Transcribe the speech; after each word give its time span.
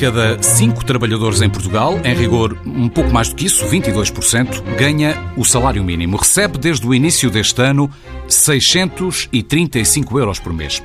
Cada 0.00 0.42
cinco 0.42 0.82
trabalhadores 0.82 1.42
em 1.42 1.50
Portugal, 1.50 2.00
em 2.02 2.14
rigor 2.14 2.56
um 2.64 2.88
pouco 2.88 3.10
mais 3.10 3.28
do 3.28 3.34
que 3.34 3.44
isso, 3.44 3.66
22%, 3.66 4.62
ganha 4.78 5.14
o 5.36 5.44
salário 5.44 5.84
mínimo. 5.84 6.16
Recebe 6.16 6.56
desde 6.56 6.86
o 6.86 6.94
início 6.94 7.28
deste 7.28 7.60
ano 7.60 7.90
635 8.26 10.18
euros 10.18 10.38
por 10.38 10.54
mês. 10.54 10.82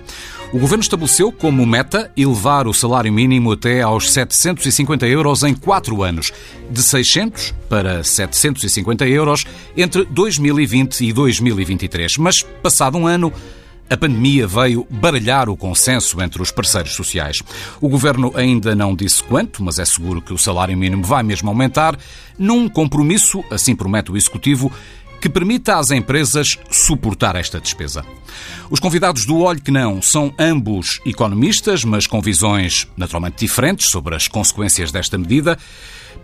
O 0.51 0.59
governo 0.59 0.82
estabeleceu 0.82 1.32
como 1.32 1.65
meta 1.65 2.11
elevar 2.18 2.68
o 2.68 2.73
salário 2.73 3.14
mínimo 3.14 3.54
até 3.54 3.82
aos 3.82 4.11
750 4.11 5.07
euros 5.07 5.43
em 5.43 5.54
quatro 5.54 6.04
anos, 6.04 6.34
de 6.70 6.84
600 6.84 7.56
para 7.70 8.04
750 8.04 9.07
euros 9.07 9.45
entre 9.78 10.04
2020 10.11 11.07
e 11.07 11.14
2023. 11.14 12.18
Mas, 12.18 12.42
passado 12.42 12.97
um 12.97 13.07
ano, 13.07 13.32
a 13.89 13.96
pandemia 13.96 14.48
veio 14.48 14.86
baralhar 14.89 15.50
o 15.50 15.57
consenso 15.57 16.21
entre 16.21 16.42
os 16.42 16.52
parceiros 16.52 16.93
sociais. 16.93 17.42
O 17.80 17.88
governo 17.88 18.32
ainda 18.36 18.76
não 18.76 18.96
disse 18.96 19.24
quanto, 19.24 19.64
mas 19.64 19.80
é 19.80 19.86
seguro 19.86 20.21
que 20.21 20.34
o 20.34 20.38
salário 20.38 20.78
mínimo 20.78 21.04
vai 21.04 21.24
mesmo 21.24 21.50
aumentar, 21.50 21.98
num 22.38 22.68
compromisso, 22.68 23.43
assim 23.52 23.76
promete 23.76 24.12
o 24.12 24.18
executivo, 24.18 24.71
que 25.21 25.29
permita 25.29 25.78
às 25.78 25.92
empresas 25.92 26.57
suportar 26.70 27.36
esta 27.36 27.60
despesa. 27.60 28.06
Os 28.70 28.79
convidados 28.79 29.26
do 29.26 29.40
Olho 29.40 29.62
que 29.62 29.71
Não 29.71 30.02
são 30.02 30.34
ambos 30.38 31.00
economistas, 31.06 31.84
mas 31.84 32.06
com 32.06 32.22
visões 32.22 32.88
naturalmente 32.98 33.40
diferentes 33.40 33.88
sobre 33.90 34.16
as 34.16 34.28
consequências 34.28 34.92
desta 34.92 35.17
medida. 35.17 35.58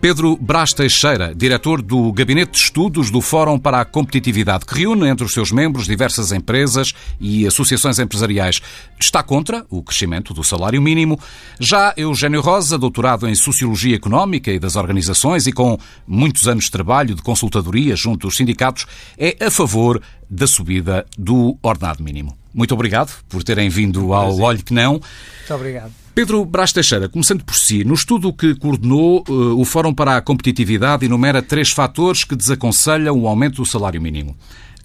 Pedro 0.01 0.35
Brás 0.35 0.73
Teixeira, 0.73 1.31
diretor 1.35 1.79
do 1.79 2.11
Gabinete 2.11 2.53
de 2.53 2.57
Estudos 2.57 3.11
do 3.11 3.21
Fórum 3.21 3.59
para 3.59 3.81
a 3.81 3.85
Competitividade, 3.85 4.65
que 4.65 4.79
reúne 4.79 5.07
entre 5.07 5.23
os 5.23 5.31
seus 5.31 5.51
membros 5.51 5.85
diversas 5.85 6.31
empresas 6.31 6.91
e 7.19 7.45
associações 7.45 7.99
empresariais, 7.99 8.59
está 8.99 9.21
contra 9.21 9.63
o 9.69 9.83
crescimento 9.83 10.33
do 10.33 10.43
salário 10.43 10.81
mínimo. 10.81 11.19
Já 11.59 11.93
Eugênio 11.95 12.41
Rosa, 12.41 12.79
doutorado 12.79 13.27
em 13.27 13.35
Sociologia 13.35 13.95
Económica 13.95 14.51
e 14.51 14.57
das 14.57 14.75
Organizações 14.75 15.45
e 15.45 15.51
com 15.51 15.77
muitos 16.07 16.47
anos 16.47 16.63
de 16.63 16.71
trabalho 16.71 17.13
de 17.13 17.21
consultadoria 17.21 17.95
junto 17.95 18.25
aos 18.25 18.35
sindicatos, 18.35 18.87
é 19.19 19.37
a 19.45 19.51
favor 19.51 20.01
da 20.27 20.47
subida 20.47 21.05
do 21.15 21.55
ordenado 21.61 22.03
mínimo. 22.03 22.35
Muito 22.51 22.73
obrigado 22.73 23.23
por 23.29 23.43
terem 23.43 23.69
vindo 23.69 24.13
ao 24.15 24.35
Olho 24.39 24.63
que 24.63 24.73
Não. 24.73 24.93
Muito 24.93 25.53
obrigado. 25.53 26.00
Pedro 26.13 26.43
Brás 26.43 26.73
Teixeira, 26.73 27.07
começando 27.07 27.41
por 27.41 27.55
si, 27.55 27.85
no 27.85 27.93
estudo 27.93 28.33
que 28.33 28.53
coordenou, 28.55 29.23
eh, 29.25 29.31
o 29.31 29.63
Fórum 29.63 29.93
para 29.93 30.17
a 30.17 30.21
Competitividade 30.21 31.05
enumera 31.05 31.41
três 31.41 31.71
fatores 31.71 32.25
que 32.25 32.35
desaconselham 32.35 33.17
o 33.17 33.29
aumento 33.29 33.55
do 33.55 33.65
salário 33.65 34.01
mínimo. 34.01 34.35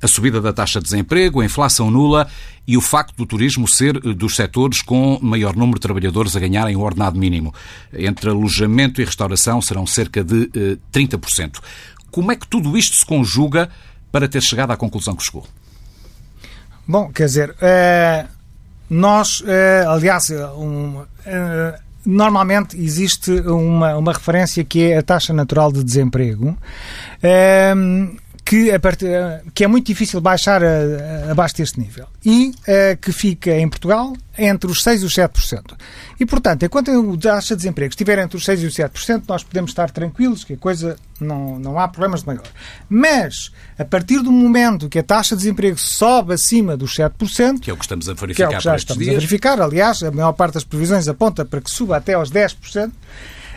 A 0.00 0.06
subida 0.06 0.40
da 0.40 0.52
taxa 0.52 0.78
de 0.78 0.84
desemprego, 0.84 1.40
a 1.40 1.44
inflação 1.44 1.90
nula 1.90 2.28
e 2.64 2.76
o 2.76 2.80
facto 2.80 3.16
do 3.16 3.26
turismo 3.26 3.66
ser 3.66 3.96
eh, 3.96 4.14
dos 4.14 4.36
setores 4.36 4.82
com 4.82 5.18
maior 5.20 5.56
número 5.56 5.80
de 5.80 5.82
trabalhadores 5.82 6.36
a 6.36 6.40
ganharem 6.40 6.76
o 6.76 6.80
ordenado 6.82 7.18
mínimo. 7.18 7.52
Entre 7.92 8.30
alojamento 8.30 9.00
e 9.00 9.04
restauração 9.04 9.60
serão 9.60 9.84
cerca 9.84 10.22
de 10.22 10.78
30%. 10.92 11.56
Eh, 11.56 11.60
Como 12.08 12.30
é 12.30 12.36
que 12.36 12.46
tudo 12.46 12.78
isto 12.78 12.94
se 12.94 13.04
conjuga 13.04 13.68
para 14.12 14.28
ter 14.28 14.42
chegado 14.42 14.70
à 14.70 14.76
conclusão 14.76 15.16
que 15.16 15.24
chegou? 15.24 15.44
Bom, 16.86 17.10
quer 17.10 17.24
dizer, 17.24 17.56
nós, 18.88 19.42
eh, 19.46 19.84
aliás, 19.86 20.30
eh, 20.30 20.46
um, 20.56 21.02
eh, 21.24 21.78
normalmente 22.04 22.76
existe 22.76 23.32
uma, 23.40 23.96
uma 23.96 24.12
referência 24.12 24.62
que 24.64 24.92
é 24.92 24.98
a 24.98 25.02
taxa 25.02 25.32
natural 25.32 25.72
de 25.72 25.82
desemprego 25.82 26.56
que, 28.46 28.70
que 29.52 29.64
é 29.64 29.66
muito 29.66 29.88
difícil 29.88 30.20
baixar 30.20 30.62
a, 30.62 30.68
a, 30.68 31.32
abaixo 31.32 31.56
deste 31.56 31.80
nível 31.80 32.06
e 32.24 32.50
uh, 32.50 32.96
que 33.02 33.10
fica 33.10 33.50
em 33.50 33.68
Portugal 33.68 34.12
entre 34.38 34.70
os 34.70 34.84
6% 34.84 35.02
e 35.02 35.04
os 35.04 35.14
7%. 35.14 35.76
E, 36.20 36.24
portanto, 36.24 36.62
enquanto 36.62 36.90
a 36.90 37.16
taxa 37.16 37.56
de 37.56 37.62
desemprego 37.62 37.90
estiver 37.90 38.20
entre 38.20 38.36
os 38.36 38.44
6% 38.44 38.60
e 38.60 38.66
os 38.66 38.74
7%, 38.76 39.24
nós 39.26 39.42
podemos 39.42 39.72
estar 39.72 39.90
tranquilos 39.90 40.44
que 40.44 40.52
a 40.52 40.56
coisa 40.56 40.96
não, 41.20 41.58
não 41.58 41.76
há 41.76 41.88
problemas 41.88 42.20
de 42.20 42.28
maior. 42.28 42.46
Mas, 42.88 43.50
a 43.76 43.84
partir 43.84 44.20
do 44.20 44.30
momento 44.30 44.88
que 44.88 45.00
a 45.00 45.02
taxa 45.02 45.34
de 45.34 45.42
desemprego 45.42 45.76
sobe 45.76 46.34
acima 46.34 46.76
dos 46.76 46.94
7%, 46.94 47.58
que 47.58 47.70
é 47.70 47.74
o 47.74 47.76
que 47.76 47.84
estamos 47.84 48.08
a 48.08 48.14
verificar, 48.14 48.48
que 48.48 48.54
é 48.54 48.56
o 48.56 48.58
que 48.60 48.64
já 48.64 48.76
estamos 48.76 49.02
dias. 49.02 49.16
a 49.16 49.18
verificar, 49.18 49.60
aliás, 49.60 50.04
a 50.04 50.12
maior 50.12 50.32
parte 50.34 50.54
das 50.54 50.64
previsões 50.64 51.08
aponta 51.08 51.44
para 51.44 51.60
que 51.60 51.70
suba 51.70 51.96
até 51.96 52.14
aos 52.14 52.30
10%, 52.30 52.92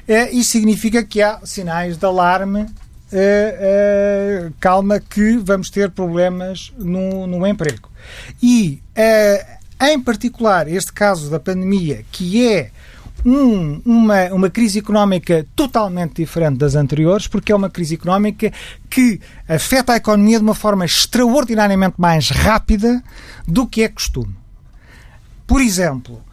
é, 0.07 0.31
isso 0.31 0.49
significa 0.49 1.03
que 1.03 1.21
há 1.21 1.41
sinais 1.43 1.95
de 1.95 2.05
alarme 2.07 2.65
Uh, 3.11 4.49
uh, 4.49 4.53
calma 4.59 4.99
que 4.99 5.37
vamos 5.37 5.71
ter 5.71 5.89
problemas 5.89 6.71
no, 6.77 7.25
no 7.25 7.47
emprego. 7.47 7.89
E, 8.41 8.83
uh, 8.95 9.85
em 9.87 9.99
particular, 9.99 10.67
este 10.67 10.93
caso 10.93 11.27
da 11.29 11.39
pandemia, 11.39 12.05
que 12.11 12.47
é 12.47 12.69
um, 13.25 13.81
uma, 13.83 14.25
uma 14.25 14.49
crise 14.49 14.77
económica 14.77 15.43
totalmente 15.55 16.17
diferente 16.17 16.59
das 16.59 16.75
anteriores, 16.75 17.27
porque 17.27 17.51
é 17.51 17.55
uma 17.55 17.69
crise 17.69 17.95
económica 17.95 18.53
que 18.87 19.19
afeta 19.47 19.93
a 19.93 19.97
economia 19.97 20.37
de 20.37 20.43
uma 20.43 20.53
forma 20.53 20.85
extraordinariamente 20.85 21.95
mais 21.97 22.29
rápida 22.29 23.03
do 23.47 23.65
que 23.65 23.81
é 23.81 23.89
costume. 23.89 24.35
Por 25.47 25.61
exemplo, 25.61 26.23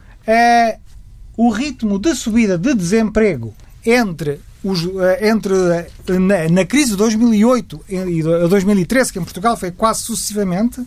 o 1.37 1.50
ritmo 1.50 1.98
de 1.98 2.14
subida 2.14 2.58
de 2.58 2.75
desemprego 2.75 3.54
entre 3.84 4.41
os, 4.66 4.84
eh, 4.84 5.28
entre 5.28 5.54
eh, 5.54 6.19
na, 6.19 6.49
na, 6.49 6.65
crise 6.65 6.91
de 6.91 6.97
2008 6.97 7.84
e 7.88 8.22
2013, 8.22 9.12
que 9.12 9.19
em 9.21 9.22
Portugal 9.22 9.56
foi 9.56 9.71
quase 9.71 10.00
sucessivamente, 10.00 10.81
uh, 10.81 10.87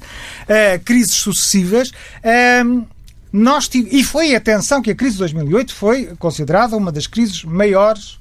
crises 0.83 1.13
sucessivas, 1.13 1.89
uh, 1.89 2.85
nós 3.31 3.69
tive, 3.69 3.95
e 3.95 4.03
foi, 4.03 4.35
atenção, 4.35 4.81
que 4.81 4.91
a 4.91 4.95
crise 4.95 5.13
de 5.13 5.19
2008 5.19 5.73
foi 5.73 6.05
considerada 6.17 6.75
uma 6.75 6.91
das 6.91 7.07
crises 7.07 7.45
maiores 7.45 8.19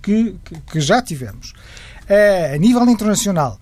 que, 0.00 0.34
que, 0.44 0.60
que 0.72 0.80
já 0.80 1.02
tivemos. 1.02 1.50
Uh, 2.08 2.54
a 2.54 2.58
nível 2.58 2.88
internacional, 2.88 3.60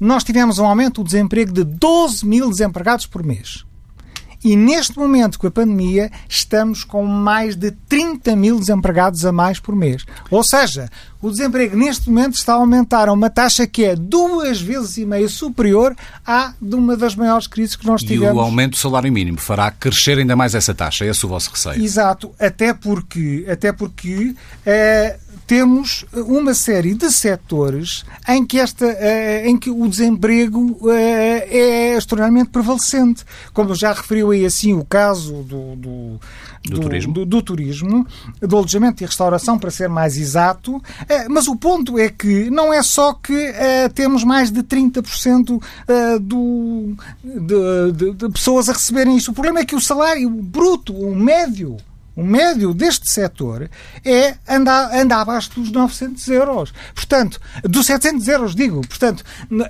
nós 0.00 0.24
tivemos 0.24 0.58
um 0.58 0.64
aumento 0.64 1.02
do 1.02 1.04
desemprego 1.04 1.52
de 1.52 1.64
12 1.64 2.26
mil 2.26 2.48
desempregados 2.48 3.04
por 3.04 3.22
mês. 3.22 3.64
E 4.44 4.56
neste 4.56 4.98
momento, 4.98 5.38
com 5.38 5.46
a 5.46 5.50
pandemia, 5.50 6.10
estamos 6.28 6.84
com 6.84 7.06
mais 7.06 7.56
de 7.56 7.70
30 7.70 8.36
mil 8.36 8.60
desempregados 8.60 9.24
a 9.24 9.32
mais 9.32 9.58
por 9.58 9.74
mês. 9.74 10.04
Ou 10.30 10.44
seja, 10.44 10.90
o 11.22 11.30
desemprego 11.30 11.74
neste 11.74 12.10
momento 12.10 12.34
está 12.34 12.52
a 12.52 12.56
aumentar 12.56 13.08
a 13.08 13.12
uma 13.14 13.30
taxa 13.30 13.66
que 13.66 13.82
é 13.82 13.96
duas 13.96 14.60
vezes 14.60 14.98
e 14.98 15.06
meia 15.06 15.26
superior 15.26 15.96
à 16.26 16.52
de 16.60 16.74
uma 16.74 16.94
das 16.94 17.16
maiores 17.16 17.46
crises 17.46 17.74
que 17.74 17.86
nós 17.86 18.02
tivemos. 18.02 18.34
E 18.34 18.36
o 18.36 18.40
aumento 18.40 18.72
do 18.72 18.76
salário 18.76 19.10
mínimo 19.10 19.38
fará 19.38 19.70
crescer 19.70 20.18
ainda 20.18 20.36
mais 20.36 20.54
essa 20.54 20.74
taxa, 20.74 21.06
é 21.06 21.08
esse 21.08 21.24
o 21.24 21.28
vosso 21.30 21.50
receio? 21.50 21.82
Exato, 21.82 22.30
até 22.38 22.74
porque, 22.74 23.46
até 23.50 23.72
porque 23.72 24.34
é, 24.66 25.16
temos 25.46 26.04
uma 26.12 26.54
série 26.54 26.94
de 26.94 27.10
setores 27.10 28.04
em 28.28 28.44
que, 28.44 28.58
esta, 28.58 28.86
eh, 28.86 29.48
em 29.48 29.56
que 29.56 29.70
o 29.70 29.86
desemprego 29.88 30.78
eh, 30.90 31.48
é 31.50 31.96
extraordinariamente 31.96 32.50
prevalecente. 32.50 33.24
Como 33.52 33.74
já 33.74 33.92
referiu 33.92 34.30
aí 34.30 34.44
assim 34.46 34.72
o 34.72 34.84
caso 34.84 35.42
do, 35.42 35.76
do, 35.76 36.20
do, 36.64 36.70
do 36.70 36.80
turismo. 36.80 37.12
Do, 37.12 37.26
do, 37.26 37.42
turismo, 37.42 38.06
do 38.40 38.56
alojamento 38.56 39.02
e 39.02 39.06
restauração, 39.06 39.58
para 39.58 39.70
ser 39.70 39.88
mais 39.88 40.16
exato. 40.16 40.82
Eh, 41.08 41.28
mas 41.28 41.46
o 41.46 41.56
ponto 41.56 41.98
é 41.98 42.08
que 42.08 42.48
não 42.50 42.72
é 42.72 42.82
só 42.82 43.12
que 43.12 43.34
temos 43.94 44.24
mais 44.24 44.50
de 44.50 44.62
30% 44.62 45.60
do, 46.20 46.94
de, 47.22 47.92
de, 47.92 48.12
de 48.14 48.28
pessoas 48.30 48.68
a 48.68 48.72
receberem 48.72 49.16
isto. 49.16 49.30
O 49.30 49.34
problema 49.34 49.60
é 49.60 49.64
que 49.64 49.76
o 49.76 49.80
salário 49.80 50.28
bruto, 50.30 50.94
o 50.94 51.14
médio, 51.14 51.76
o 52.16 52.22
médio 52.22 52.72
deste 52.72 53.10
setor 53.10 53.68
é 54.04 54.36
andar 54.48 55.20
abaixo 55.20 55.50
dos 55.54 55.70
900 55.70 56.28
euros. 56.28 56.74
Portanto, 56.94 57.40
dos 57.62 57.86
700 57.86 58.28
euros, 58.28 58.54
digo. 58.54 58.80
Portanto, 58.86 59.24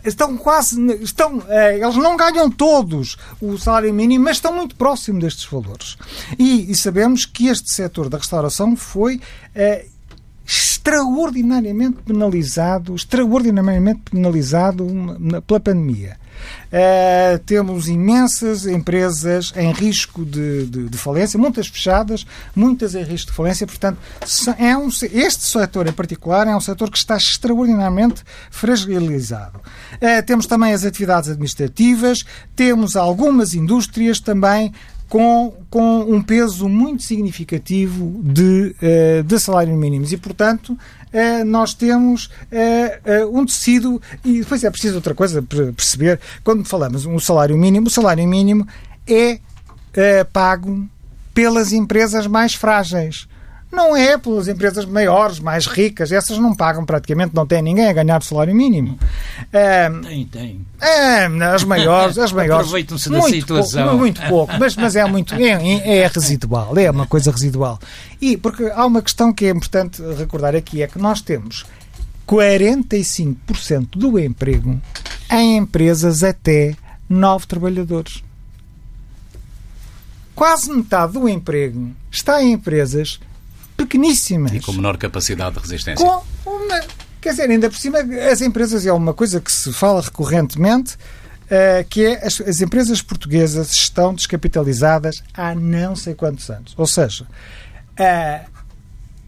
estão 0.04 0.36
quase. 0.36 0.80
Estão, 1.02 1.42
eh, 1.48 1.78
eles 1.78 1.96
não 1.96 2.16
ganham 2.16 2.50
todos 2.50 3.16
o 3.40 3.56
salário 3.56 3.92
mínimo, 3.94 4.24
mas 4.24 4.36
estão 4.36 4.54
muito 4.54 4.76
próximo 4.76 5.20
destes 5.20 5.44
valores. 5.46 5.96
E, 6.38 6.70
e 6.70 6.74
sabemos 6.74 7.24
que 7.24 7.48
este 7.48 7.72
setor 7.72 8.08
da 8.08 8.18
restauração 8.18 8.76
foi. 8.76 9.20
Eh, 9.54 9.86
extraordinariamente 10.46 12.02
penalizado, 12.02 12.94
extraordinariamente 12.94 14.02
penalizado 14.10 14.86
pela 15.46 15.58
pandemia. 15.58 16.18
Uh, 16.66 17.38
temos 17.46 17.88
imensas 17.88 18.66
empresas 18.66 19.52
em 19.56 19.72
risco 19.72 20.24
de, 20.24 20.66
de, 20.66 20.88
de, 20.88 20.98
falência, 20.98 21.38
muitas 21.38 21.66
fechadas, 21.68 22.26
muitas 22.54 22.94
em 22.94 23.02
risco 23.02 23.30
de 23.30 23.36
falência. 23.36 23.66
Portanto, 23.66 23.98
é 24.58 24.76
um, 24.76 24.88
este 24.88 25.44
setor 25.44 25.86
em 25.86 25.92
particular 25.92 26.46
é 26.46 26.56
um 26.56 26.60
setor 26.60 26.90
que 26.90 26.98
está 26.98 27.16
extraordinariamente 27.16 28.22
fragilizado. 28.50 29.60
Uh, 29.94 30.24
temos 30.26 30.46
também 30.46 30.72
as 30.72 30.84
atividades 30.84 31.30
administrativas, 31.30 32.24
temos 32.56 32.96
algumas 32.96 33.54
indústrias 33.54 34.18
também 34.20 34.72
com, 35.08 35.54
com 35.70 36.00
um 36.00 36.20
peso 36.20 36.68
muito 36.68 37.02
significativo 37.02 38.20
de, 38.22 38.74
uh, 38.82 39.22
de 39.22 39.38
salários 39.38 39.76
mínimos. 39.76 40.12
E, 40.12 40.16
portanto, 40.16 40.76
nós 41.46 41.74
temos 41.74 42.26
uh, 42.26 43.38
um 43.38 43.46
tecido. 43.46 44.00
E 44.24 44.40
depois 44.40 44.64
é 44.64 44.70
preciso 44.70 44.96
outra 44.96 45.14
coisa 45.14 45.42
para 45.42 45.72
perceber. 45.72 46.20
Quando 46.42 46.64
falamos 46.64 47.06
um 47.06 47.18
salário 47.18 47.56
mínimo, 47.56 47.86
o 47.86 47.90
salário 47.90 48.26
mínimo 48.26 48.66
é 49.06 49.38
pago 50.32 50.88
pelas 51.32 51.72
empresas 51.72 52.26
mais 52.26 52.54
frágeis. 52.54 53.28
Não 53.74 53.96
é 53.96 54.16
pelas 54.16 54.46
empresas 54.46 54.84
maiores, 54.84 55.40
mais 55.40 55.66
ricas. 55.66 56.12
Essas 56.12 56.38
não 56.38 56.54
pagam 56.54 56.84
praticamente, 56.86 57.34
não 57.34 57.46
tem 57.46 57.60
ninguém 57.60 57.88
a 57.88 57.92
ganhar 57.92 58.20
o 58.20 58.24
salário 58.24 58.54
mínimo. 58.54 58.98
É, 59.52 59.90
tem, 59.90 60.26
tem. 60.26 60.66
É, 60.80 61.26
as 61.26 61.64
maiores, 61.64 62.16
as 62.18 62.32
maiores. 62.32 62.66
Aproveitam-se 62.66 63.10
da 63.10 63.22
situação. 63.22 63.82
Pouco, 63.82 63.98
muito 63.98 64.22
pouco, 64.28 64.52
mas, 64.58 64.76
mas 64.76 64.94
é 64.94 65.04
muito, 65.04 65.34
é, 65.34 66.02
é 66.02 66.06
residual, 66.06 66.76
é 66.78 66.90
uma 66.90 67.06
coisa 67.06 67.30
residual. 67.30 67.78
E 68.20 68.36
porque 68.36 68.70
há 68.74 68.86
uma 68.86 69.02
questão 69.02 69.32
que 69.32 69.46
é 69.46 69.50
importante 69.50 70.02
recordar 70.16 70.54
aqui, 70.54 70.82
é 70.82 70.86
que 70.86 70.98
nós 70.98 71.20
temos 71.20 71.66
45% 72.26 73.88
do 73.96 74.18
emprego 74.18 74.80
em 75.30 75.56
empresas 75.56 76.22
até 76.22 76.76
9 77.08 77.46
trabalhadores. 77.46 78.22
Quase 80.34 80.72
metade 80.72 81.12
do 81.12 81.28
emprego 81.28 81.90
está 82.10 82.42
em 82.42 82.52
empresas 82.52 83.20
pequeníssimas. 83.76 84.52
E 84.52 84.60
com 84.60 84.72
menor 84.72 84.96
capacidade 84.96 85.56
de 85.56 85.60
resistência. 85.60 86.04
Com 86.04 86.22
uma, 86.46 86.80
quer 87.20 87.30
dizer, 87.30 87.50
ainda 87.50 87.68
por 87.68 87.78
cima, 87.78 87.98
as 88.30 88.40
empresas 88.40 88.86
é 88.86 88.92
uma 88.92 89.14
coisa 89.14 89.40
que 89.40 89.50
se 89.50 89.72
fala 89.72 90.00
recorrentemente, 90.00 90.94
uh, 90.94 91.84
que 91.88 92.04
é 92.04 92.26
as, 92.26 92.40
as, 92.40 92.60
empresas 92.60 93.02
portuguesas 93.02 93.72
estão 93.72 94.14
descapitalizadas 94.14 95.22
há 95.32 95.54
não 95.54 95.96
sei 95.96 96.14
quantos 96.14 96.48
anos. 96.50 96.74
Ou 96.76 96.86
seja, 96.86 97.24
uh, 97.24 98.54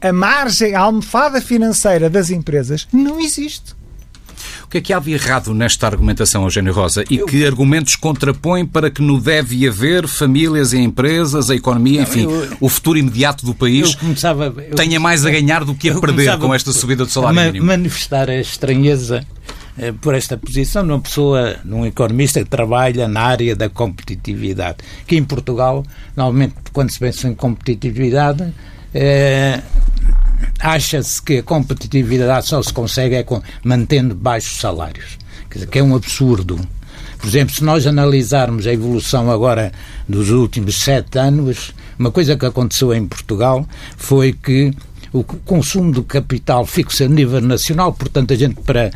a 0.00 0.12
margem, 0.12 0.74
a 0.74 0.80
almofada 0.80 1.40
financeira 1.40 2.10
das 2.10 2.30
empresas 2.30 2.86
não 2.92 3.20
existe. 3.20 3.74
O 4.64 4.68
que 4.68 4.78
é 4.78 4.80
que 4.80 4.92
há 4.92 4.98
de 4.98 5.12
errado 5.12 5.54
nesta 5.54 5.86
argumentação, 5.86 6.44
Eugênio 6.44 6.72
Rosa? 6.72 7.04
E 7.10 7.18
eu... 7.18 7.26
que 7.26 7.44
argumentos 7.46 7.96
contrapõem 7.96 8.66
para 8.66 8.90
que 8.90 9.02
não 9.02 9.18
deve 9.18 9.66
haver 9.66 10.06
famílias 10.06 10.72
e 10.72 10.78
empresas, 10.78 11.50
a 11.50 11.54
economia, 11.54 12.02
enfim, 12.02 12.24
eu... 12.24 12.56
o 12.60 12.68
futuro 12.68 12.98
imediato 12.98 13.44
do 13.44 13.54
país 13.54 13.94
começava... 13.94 14.50
tenha 14.74 14.98
mais 15.00 15.24
a 15.24 15.30
ganhar 15.30 15.64
do 15.64 15.74
que 15.74 15.90
a 15.90 16.00
perder 16.00 16.38
com 16.38 16.54
esta 16.54 16.72
subida 16.72 17.04
do 17.04 17.10
salário 17.10 17.40
mínimo? 17.40 17.66
Manifestar 17.66 18.28
a 18.28 18.36
estranheza 18.36 19.26
eh, 19.78 19.92
por 19.92 20.14
esta 20.14 20.38
posição 20.38 20.82
numa 20.82 21.00
pessoa, 21.00 21.56
num 21.64 21.84
economista 21.84 22.42
que 22.42 22.48
trabalha 22.48 23.06
na 23.06 23.20
área 23.20 23.54
da 23.54 23.68
competitividade, 23.68 24.78
que 25.06 25.16
em 25.16 25.24
Portugal, 25.24 25.84
normalmente, 26.16 26.54
quando 26.72 26.90
se 26.90 26.98
pensa 26.98 27.28
em 27.28 27.34
competitividade, 27.34 28.54
é, 28.94 29.60
acha-se 30.60 31.22
que 31.22 31.38
a 31.38 31.42
competitividade 31.42 32.46
só 32.46 32.62
se 32.62 32.72
consegue 32.72 33.16
é 33.16 33.22
com, 33.22 33.42
mantendo 33.64 34.14
baixos 34.14 34.58
salários. 34.58 35.18
Quer 35.50 35.60
dizer, 35.60 35.70
que 35.70 35.78
é 35.78 35.82
um 35.82 35.94
absurdo. 35.94 36.58
Por 37.18 37.28
exemplo, 37.28 37.54
se 37.54 37.64
nós 37.64 37.86
analisarmos 37.86 38.66
a 38.66 38.72
evolução 38.72 39.30
agora 39.30 39.72
dos 40.08 40.30
últimos 40.30 40.76
sete 40.76 41.18
anos, 41.18 41.72
uma 41.98 42.10
coisa 42.10 42.36
que 42.36 42.44
aconteceu 42.44 42.94
em 42.94 43.06
Portugal 43.06 43.66
foi 43.96 44.32
que 44.32 44.72
o 45.12 45.24
consumo 45.24 45.92
do 45.92 46.02
capital 46.02 46.66
fixo 46.66 47.04
a 47.04 47.08
nível 47.08 47.40
nacional, 47.40 47.92
portanto, 47.92 48.32
a 48.32 48.36
gente, 48.36 48.60
para, 48.60 48.90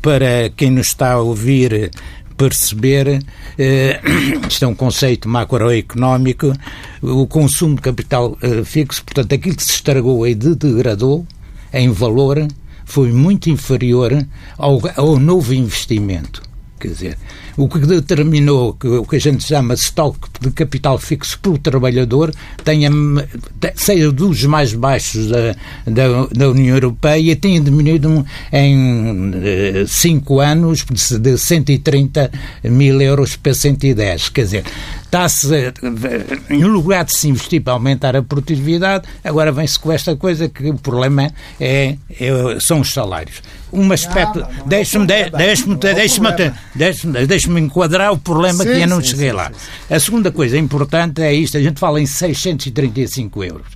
para 0.00 0.50
quem 0.56 0.70
nos 0.70 0.88
está 0.88 1.12
a 1.12 1.20
ouvir 1.20 1.90
perceber, 2.36 3.22
eh, 3.58 4.00
isto 4.48 4.64
é 4.64 4.68
um 4.68 4.74
conceito 4.74 5.28
macroeconómico, 5.28 6.52
o 7.02 7.26
consumo 7.26 7.76
de 7.76 7.82
capital 7.82 8.36
eh, 8.42 8.64
fixo, 8.64 9.04
portanto, 9.04 9.34
aquilo 9.34 9.56
que 9.56 9.62
se 9.62 9.70
estragou 9.70 10.26
e 10.26 10.34
degradou 10.34 11.26
em 11.72 11.90
valor 11.90 12.46
foi 12.84 13.12
muito 13.12 13.50
inferior 13.50 14.26
ao, 14.58 14.80
ao 14.96 15.18
novo 15.18 15.54
investimento. 15.54 16.42
Quer 16.78 16.88
dizer, 16.88 17.18
o 17.56 17.68
que 17.68 17.78
determinou 17.78 18.74
que 18.74 18.86
o 18.86 19.04
que 19.04 19.16
a 19.16 19.20
gente 19.20 19.44
chama 19.44 19.74
estoque 19.74 20.28
de 20.40 20.50
capital 20.50 20.98
fixo 20.98 21.38
pelo 21.38 21.58
trabalhador 21.58 22.32
tenha, 22.64 22.90
seja 23.74 24.10
dos 24.10 24.44
mais 24.44 24.72
baixos 24.72 25.28
da, 25.28 25.54
da, 25.86 26.26
da 26.32 26.50
União 26.50 26.74
Europeia 26.74 27.32
e 27.32 27.36
tenha 27.36 27.60
diminuído 27.60 28.24
em 28.52 29.86
5 29.86 30.42
eh, 30.42 30.46
anos 30.46 30.84
de 31.20 31.38
130 31.38 32.30
mil 32.64 33.00
euros 33.00 33.36
para 33.36 33.54
110. 33.54 34.28
Quer 34.30 34.42
dizer, 34.42 34.64
está-se, 35.04 35.72
em 36.50 36.64
lugar 36.64 37.04
de 37.04 37.16
se 37.16 37.28
investir 37.28 37.62
para 37.62 37.72
aumentar 37.72 38.16
a 38.16 38.22
produtividade, 38.22 39.06
agora 39.22 39.52
vem-se 39.52 39.78
com 39.78 39.92
esta 39.92 40.16
coisa 40.16 40.48
que 40.48 40.70
o 40.70 40.74
problema 40.74 41.30
é, 41.60 41.96
é 42.20 42.60
são 42.60 42.80
os 42.80 42.92
salários. 42.92 43.42
Um 43.72 43.90
aspecto, 43.90 44.44
deixe-me 44.66 45.04
deixe-me 45.06 45.76
deixe-me 47.44 47.60
enquadrar 47.60 48.12
o 48.12 48.18
problema 48.18 48.64
sim, 48.64 48.70
que 48.72 48.80
eu 48.80 48.88
não 48.88 49.00
sim, 49.00 49.08
cheguei 49.08 49.30
sim, 49.30 49.36
lá. 49.36 49.52
A 49.90 50.00
segunda 50.00 50.32
coisa 50.32 50.58
importante 50.58 51.22
é 51.22 51.32
isto, 51.32 51.56
a 51.56 51.62
gente 51.62 51.78
fala 51.78 52.00
em 52.00 52.06
635 52.06 53.44
euros. 53.44 53.66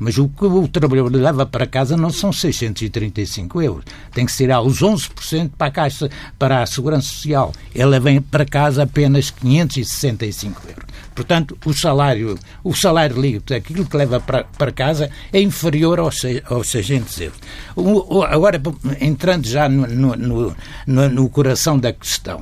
Mas 0.00 0.16
o 0.16 0.28
que 0.28 0.44
o 0.44 0.68
trabalhador 0.68 1.12
leva 1.12 1.44
para 1.44 1.66
casa 1.66 1.96
não 1.96 2.10
são 2.10 2.32
635 2.32 3.60
euros. 3.60 3.84
Tem 4.12 4.24
que 4.24 4.30
ser 4.30 4.52
aos 4.52 4.80
11% 4.80 5.50
para 5.58 5.66
a 5.66 5.70
Caixa, 5.72 6.08
para 6.38 6.62
a 6.62 6.66
Segurança 6.66 7.08
Social. 7.08 7.52
Ele 7.74 7.98
vem 7.98 8.20
para 8.20 8.44
casa 8.44 8.84
apenas 8.84 9.30
565 9.30 10.62
euros. 10.68 10.84
Portanto, 11.16 11.58
o 11.66 11.74
salário, 11.74 12.38
o 12.62 12.72
salário 12.76 13.20
líquido, 13.20 13.52
aquilo 13.52 13.84
que 13.84 13.96
leva 13.96 14.20
para, 14.20 14.44
para 14.44 14.70
casa, 14.70 15.10
é 15.32 15.40
inferior 15.40 15.98
aos, 15.98 16.22
aos 16.48 16.68
600 16.68 17.20
euros. 17.20 17.38
O, 17.74 18.18
o, 18.18 18.22
agora, 18.22 18.62
entrando 19.00 19.48
já 19.48 19.68
no, 19.68 20.14
no, 20.14 20.54
no, 20.86 21.08
no 21.08 21.28
coração 21.28 21.76
da 21.76 21.92
questão, 21.92 22.40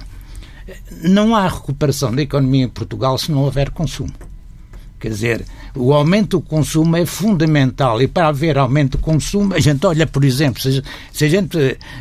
não 1.02 1.34
há 1.34 1.46
recuperação 1.48 2.14
da 2.14 2.22
economia 2.22 2.64
em 2.64 2.68
Portugal 2.68 3.16
se 3.18 3.30
não 3.30 3.42
houver 3.42 3.70
consumo. 3.70 4.12
Quer 5.06 5.10
dizer, 5.10 5.44
o 5.72 5.92
aumento 5.92 6.38
do 6.38 6.40
consumo 6.40 6.96
é 6.96 7.06
fundamental 7.06 8.02
e 8.02 8.08
para 8.08 8.26
haver 8.26 8.58
aumento 8.58 8.98
do 8.98 8.98
consumo, 8.98 9.54
a 9.54 9.60
gente 9.60 9.86
olha, 9.86 10.04
por 10.04 10.24
exemplo, 10.24 10.60
se, 10.60 10.82
se 11.12 11.24
a 11.24 11.28
gente 11.28 11.56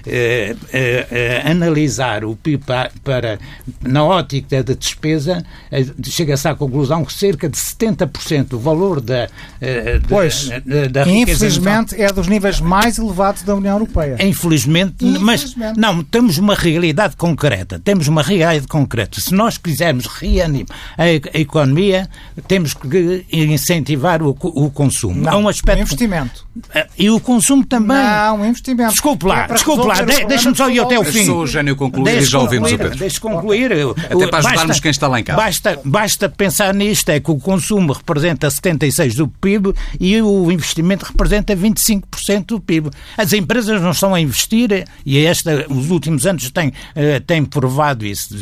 eh, 0.07 0.56
eh, 0.74 1.07
eh, 1.12 1.44
analisar 1.46 2.25
o 2.25 2.36
PIB 2.36 2.63
para, 2.66 2.92
para, 3.04 3.40
na 3.81 4.04
ótica 4.04 4.63
da 4.63 4.74
despesa, 4.74 5.46
eh, 5.72 5.86
chega-se 6.04 6.48
à 6.48 6.56
conclusão 6.56 7.06
que 7.06 7.13
cerca 7.13 7.48
de 7.48 7.57
70% 7.57 8.48
do 8.48 8.60
valor 8.60 9.00
da, 9.00 9.28
eh, 9.62 10.00
pois, 10.10 10.50
da, 10.66 10.88
da 11.04 11.07
Infelizmente 11.07 12.02
é 12.02 12.12
dos 12.12 12.28
níveis 12.28 12.59
mais 12.59 12.97
elevados 12.97 13.44
da 13.44 13.54
União 13.54 13.76
Europeia. 13.76 14.18
Infelizmente, 14.19 15.06
Infelizmente, 15.06 15.21
mas 15.21 15.78
não, 15.78 16.04
temos 16.04 16.40
uma 16.40 16.56
realidade 16.56 17.16
concreta. 17.16 17.80
Temos 17.83 18.07
uma 18.07 18.24
realidade 18.24 18.68
concreta. 18.68 19.21
Se 19.21 19.31
nós 19.31 19.59
quisermos 19.59 20.07
reanimar 20.07 20.66
a, 20.97 21.04
a 21.04 21.40
economia, 21.40 22.09
temos 22.47 22.74
que 22.74 22.94
incentivar 23.31 24.21
o, 24.21 24.35
o 24.40 24.69
consumo. 24.69 25.21
Não, 25.21 25.31
é 25.31 25.35
um 25.35 25.47
aspecto. 25.47 25.80
Um 25.80 25.83
investimento. 25.83 26.45
Eh, 26.73 26.87
e 26.97 27.09
o 27.09 27.19
consumo 27.19 27.66
também. 27.66 27.97
Não, 27.97 28.42
um 28.42 28.45
investimento. 28.45 28.92
Desculpe 28.92 29.25
lá, 29.25 29.45
é 29.45 29.54
desculpe 29.54 29.87
lá, 29.87 30.02
de, 30.02 30.25
deixa-me 30.25 30.56
só 30.56 30.69
ir 30.69 30.80
até 30.80 30.97
o 30.97 31.04
fim. 31.04 31.14
Deixa 31.14 31.33
o 31.33 31.47
Gênio 31.47 31.75
concluir 31.75 32.18
e 32.18 32.25
já 32.25 32.40
ouvimos 32.40 32.71
o 32.71 32.78
Pedro. 32.78 32.97
Deixa 32.97 33.19
concluir. 33.19 33.71
Até 33.71 34.28
para 34.28 34.37
ajudarmos 34.40 34.68
basta, 34.68 34.81
quem 34.81 34.92
está 34.92 35.07
lá 35.07 35.19
em 35.19 35.23
casa. 35.23 35.42
Basta, 35.42 35.80
basta 35.83 36.30
pensar 36.30 36.73
nisto, 36.73 37.09
é 37.09 37.19
que 37.19 37.31
o 37.31 37.37
consumo 37.37 37.94
representa 37.94 38.47
76% 38.47 39.16
do 39.16 39.28
PIB 39.28 39.73
e 39.99 40.21
o 40.21 40.52
investimento 40.52 41.06
representa 41.06 41.56
25% 41.56 42.45
do 42.45 42.59
PIB. 42.59 42.90
As 43.18 43.33
empresas 43.33 43.81
não 43.81 43.92
estão 43.92 44.14
a 44.14 44.19
investir 44.19 44.85
e 45.06 45.25
esta, 45.25 45.66
os 45.69 45.90
últimos 45.92 46.25
anos 46.25 46.49
têm, 46.52 46.69
uh, 46.69 47.21
têm 47.25 47.44
provado 47.44 48.06
isso. 48.06 48.35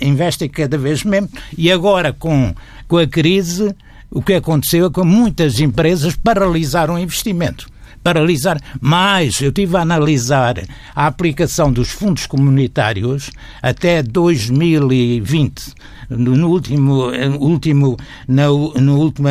Investem 0.00 0.48
cada 0.48 0.78
vez 0.78 1.02
menos 1.02 1.30
e 1.56 1.70
agora 1.70 2.12
com, 2.12 2.54
com 2.88 2.98
a 2.98 3.06
crise 3.06 3.74
o 4.10 4.22
que 4.22 4.34
aconteceu 4.34 4.86
é 4.86 4.90
que 4.90 5.02
muitas 5.02 5.58
empresas 5.58 6.14
paralisaram 6.14 6.94
o 6.94 6.98
investimento 6.98 7.66
paralisar. 8.04 8.60
Mas 8.80 9.40
eu 9.40 9.50
tive 9.50 9.76
a 9.78 9.80
analisar 9.80 10.62
a 10.94 11.06
aplicação 11.06 11.72
dos 11.72 11.90
fundos 11.90 12.26
comunitários 12.26 13.30
até 13.62 14.02
2020. 14.02 15.72
No 16.10 16.50
último, 16.50 17.10
último, 17.40 17.96
na, 18.28 18.42
na 18.78 18.92
última 18.92 19.30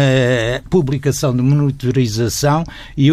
publicação 0.72 1.36
de 1.36 1.44
monitorização, 1.44 2.64
e, 2.98 3.12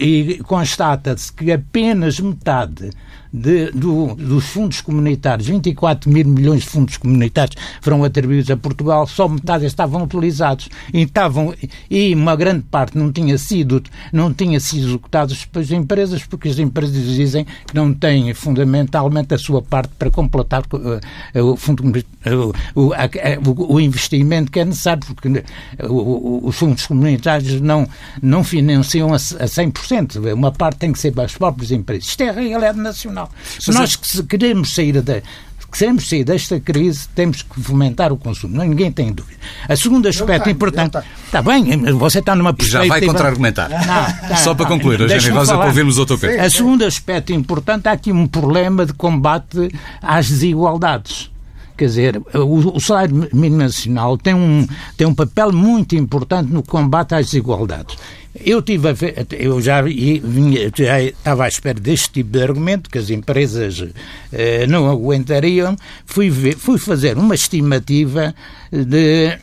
e 0.00 0.38
constata-se 0.42 1.32
que 1.32 1.52
apenas 1.52 2.18
metade 2.18 2.90
de, 3.32 3.70
do, 3.72 4.14
dos 4.14 4.46
fundos 4.46 4.80
comunitários, 4.80 5.48
24 5.48 6.10
mil 6.10 6.26
milhões 6.26 6.62
de 6.62 6.68
fundos 6.68 6.96
comunitários 6.96 7.56
foram 7.80 8.04
atribuídos 8.04 8.50
a 8.50 8.56
Portugal, 8.56 9.06
só 9.06 9.28
metade 9.28 9.66
estavam 9.66 10.02
utilizados. 10.02 10.68
E, 10.92 11.02
estavam, 11.02 11.54
e 11.90 12.14
uma 12.14 12.36
grande 12.36 12.64
parte 12.70 12.96
não 12.96 13.12
tinha 13.12 13.36
sido, 13.38 13.82
não 14.12 14.32
tinha 14.32 14.58
sido 14.60 14.88
executados 14.88 15.44
pelas 15.44 15.70
empresas, 15.70 16.24
porque 16.24 16.48
as 16.48 16.58
empresas 16.58 17.04
dizem 17.14 17.44
que 17.66 17.74
não 17.74 17.92
têm 17.92 18.32
fundamentalmente 18.34 19.34
a 19.34 19.38
sua 19.38 19.62
parte 19.62 19.92
para 19.98 20.10
completar 20.10 20.62
uh, 20.72 21.44
o, 21.44 21.56
fundo, 21.56 21.82
uh, 21.84 22.52
o, 22.74 22.92
o, 22.92 23.74
o, 23.74 23.80
investimento 23.80 24.50
que 24.50 24.60
é 24.60 24.64
necessário, 24.64 25.02
porque 25.06 25.44
os 25.88 26.56
fundos 26.56 26.86
comunitários 26.86 27.60
não, 27.60 27.86
não 28.22 28.42
financiam 28.44 29.12
a, 29.12 29.16
a 29.16 29.18
100%. 29.18 30.32
Uma 30.32 30.52
parte 30.52 30.78
tem 30.78 30.92
que 30.92 30.98
ser 30.98 31.12
para 31.12 31.24
as 31.24 31.34
próprias 31.36 31.70
empresas. 31.70 32.08
Isto 32.08 32.22
é 32.22 32.28
a 32.28 32.32
realidade 32.32 32.78
nacional. 32.78 33.17
Se 33.58 33.70
nós 33.72 33.98
é... 34.18 34.22
queremos 34.22 34.74
sair 34.74 35.00
da, 35.00 35.22
queremos 35.70 36.08
sair 36.08 36.24
desta 36.24 36.58
crise, 36.58 37.08
temos 37.14 37.42
que 37.42 37.60
fomentar 37.60 38.12
o 38.12 38.16
consumo. 38.16 38.56
Não, 38.56 38.64
ninguém 38.64 38.90
tem 38.90 39.12
dúvida. 39.12 39.38
A 39.68 39.76
segundo 39.76 40.08
aspecto 40.08 40.44
tenho, 40.44 40.54
importante. 40.54 40.98
Está 41.24 41.42
bem, 41.42 41.64
você 41.94 42.18
está 42.20 42.34
numa 42.34 42.52
perspectiva. 42.52 42.84
Já 42.84 42.88
vai 42.88 43.06
contra-argumentar. 43.06 43.68
Tá, 43.68 44.36
Só 44.42 44.54
para 44.54 44.66
concluir, 44.66 45.00
Eugênio 45.00 45.34
Rosa, 45.34 45.56
para 45.56 45.66
ouvirmos 45.66 45.98
o 45.98 46.04
Dr. 46.04 46.18
Pedro. 46.18 46.42
A 46.42 46.50
segundo 46.50 46.84
aspecto 46.84 47.32
importante, 47.32 47.88
há 47.88 47.92
aqui 47.92 48.12
um 48.12 48.26
problema 48.26 48.86
de 48.86 48.92
combate 48.92 49.70
às 50.02 50.28
desigualdades. 50.28 51.30
Quer 51.78 51.84
dizer, 51.84 52.22
o, 52.34 52.76
o, 52.76 52.80
salário 52.80 53.28
mínimo 53.32 53.58
nacional 53.58 54.18
tem 54.18 54.34
um, 54.34 54.66
tem 54.96 55.06
um 55.06 55.14
papel 55.14 55.52
muito 55.52 55.94
importante 55.94 56.52
no 56.52 56.60
combate 56.60 57.14
às 57.14 57.26
desigualdades. 57.26 57.96
Eu 58.44 58.60
tive 58.62 58.92
ver, 58.92 59.26
eu 59.30 59.60
já, 59.60 59.80
vinha, 59.80 60.72
já 60.74 61.00
estava 61.00 61.44
à 61.44 61.48
espera 61.48 61.78
deste 61.78 62.10
tipo 62.10 62.30
de 62.30 62.42
argumento 62.42 62.90
que 62.90 62.98
as 62.98 63.10
empresas 63.10 63.84
eh, 64.32 64.66
não 64.66 64.90
aguentariam. 64.90 65.76
Fui, 66.04 66.28
ver, 66.30 66.56
fui 66.56 66.78
fazer 66.78 67.16
uma 67.16 67.36
estimativa 67.36 68.34
de, 68.72 69.38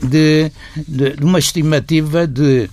de, 0.00 0.52
de, 0.86 1.24
uma 1.24 1.40
estimativa 1.40 2.24
de 2.24 2.70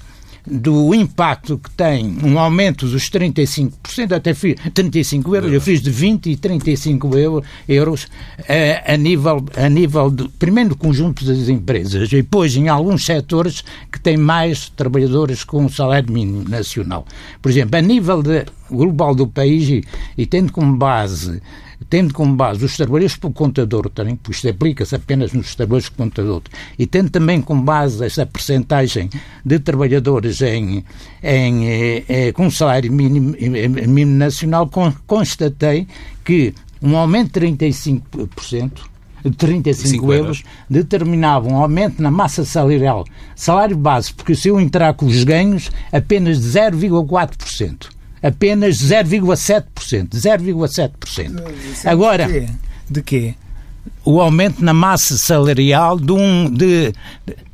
do 0.50 0.96
impacto 0.96 1.58
que 1.58 1.70
tem 1.72 2.18
um 2.24 2.39
aumento 2.39 2.88
dos 2.88 3.10
35%, 3.10 4.13
até 4.13 4.34
fiz 4.34 4.56
35 4.74 5.36
euros, 5.36 5.51
eu 5.51 5.60
fiz 5.62 5.82
de 5.82 5.89
20 5.89 6.30
e 6.30 6.38
35 6.38 7.12
euros 7.68 8.08
a, 8.48 8.94
a 8.94 8.98
nível, 8.98 9.46
a 9.56 9.68
nível 9.70 10.10
de, 10.10 10.30
primeiro 10.30 10.70
do 10.70 10.75
conjunto 10.77 11.25
das 11.25 11.50
empresas 11.50 12.08
e 12.08 12.18
depois 12.18 12.56
em 12.56 12.70
alguns 12.70 13.06
setores 13.06 13.63
que 13.92 14.00
têm 14.00 14.18
mais 14.18 14.70
trabalhadores 14.70 15.44
com 15.44 15.68
salário 15.68 16.12
mínimo 16.12 16.48
nacional. 16.48 17.06
Por 17.42 17.51
exemplo, 17.51 17.77
a 17.77 17.82
nível 17.82 18.24
de, 18.24 18.46
global 18.72 19.13
do 19.13 19.27
país 19.27 19.68
e, 19.70 19.84
e 20.18 20.25
tendo 20.25 20.51
como 20.51 20.75
base 20.75 21.42
tendo 21.89 22.13
como 22.13 22.36
base 22.36 22.63
os 22.63 22.75
trabalhadores 22.75 23.15
por 23.15 23.32
contador, 23.32 23.89
também, 23.89 24.15
porque 24.15 24.34
isto 24.34 24.50
aplica-se 24.50 24.96
apenas 24.96 25.34
nos 25.34 25.56
trabalhadores 25.56 25.89
por 25.89 25.98
contador, 25.98 26.41
e 26.77 26.86
tendo 26.86 27.10
também 27.10 27.41
como 27.41 27.62
base 27.62 28.06
esta 28.06 28.25
percentagem 28.25 29.10
de 29.44 29.60
trabalhadores 29.60 30.41
em, 30.41 30.84
em, 31.24 31.67
eh, 31.67 32.03
eh, 32.08 32.32
com 32.32 32.50
salário 32.51 32.91
mínimo, 32.91 33.36
eh, 33.39 33.67
mínimo 33.67 34.17
nacional, 34.17 34.70
constatei 35.06 35.88
que 36.24 36.53
um 36.82 36.96
aumento 36.96 37.39
de 37.39 37.48
35%, 37.48 38.72
de 39.24 39.32
35 39.32 40.13
euros, 40.13 40.44
determinava 40.70 41.48
um 41.48 41.56
aumento 41.56 42.01
na 42.01 42.12
massa 42.12 42.46
salarial, 42.46 43.06
salário 43.36 43.77
base, 43.77 44.13
porque 44.13 44.36
se 44.36 44.50
eu 44.50 44.60
entrar 44.60 44.94
com 44.94 45.06
os 45.06 45.24
ganhos, 45.24 45.72
apenas 45.91 46.39
de 46.39 46.48
0,4% 46.48 47.97
apenas 48.21 48.77
0,7%. 48.77 50.09
0,7%. 50.09 51.86
Agora. 51.86 52.27
De 52.27 52.33
quê? 52.33 52.47
de 52.89 53.01
quê? 53.01 53.36
O 54.03 54.21
aumento 54.21 54.63
na 54.63 54.74
massa 54.74 55.17
salarial 55.17 56.00
de 56.00 56.12
um. 56.12 56.50
De, 56.50 56.93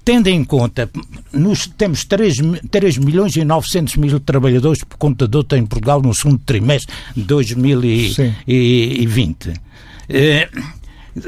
tendo 0.04 0.28
em 0.28 0.44
conta, 0.44 0.90
nos, 1.32 1.68
temos 1.68 2.04
3, 2.04 2.38
3 2.70 2.98
milhões 2.98 3.36
e 3.36 3.46
900 3.46 3.96
mil 3.96 4.20
trabalhadores 4.20 4.84
por 4.84 4.98
contador 4.98 5.46
em 5.54 5.66
Portugal 5.66 6.02
no 6.02 6.14
segundo 6.14 6.40
trimestre 6.40 6.94
de 7.16 7.24
2020. 7.24 9.54
Eh, 10.10 10.50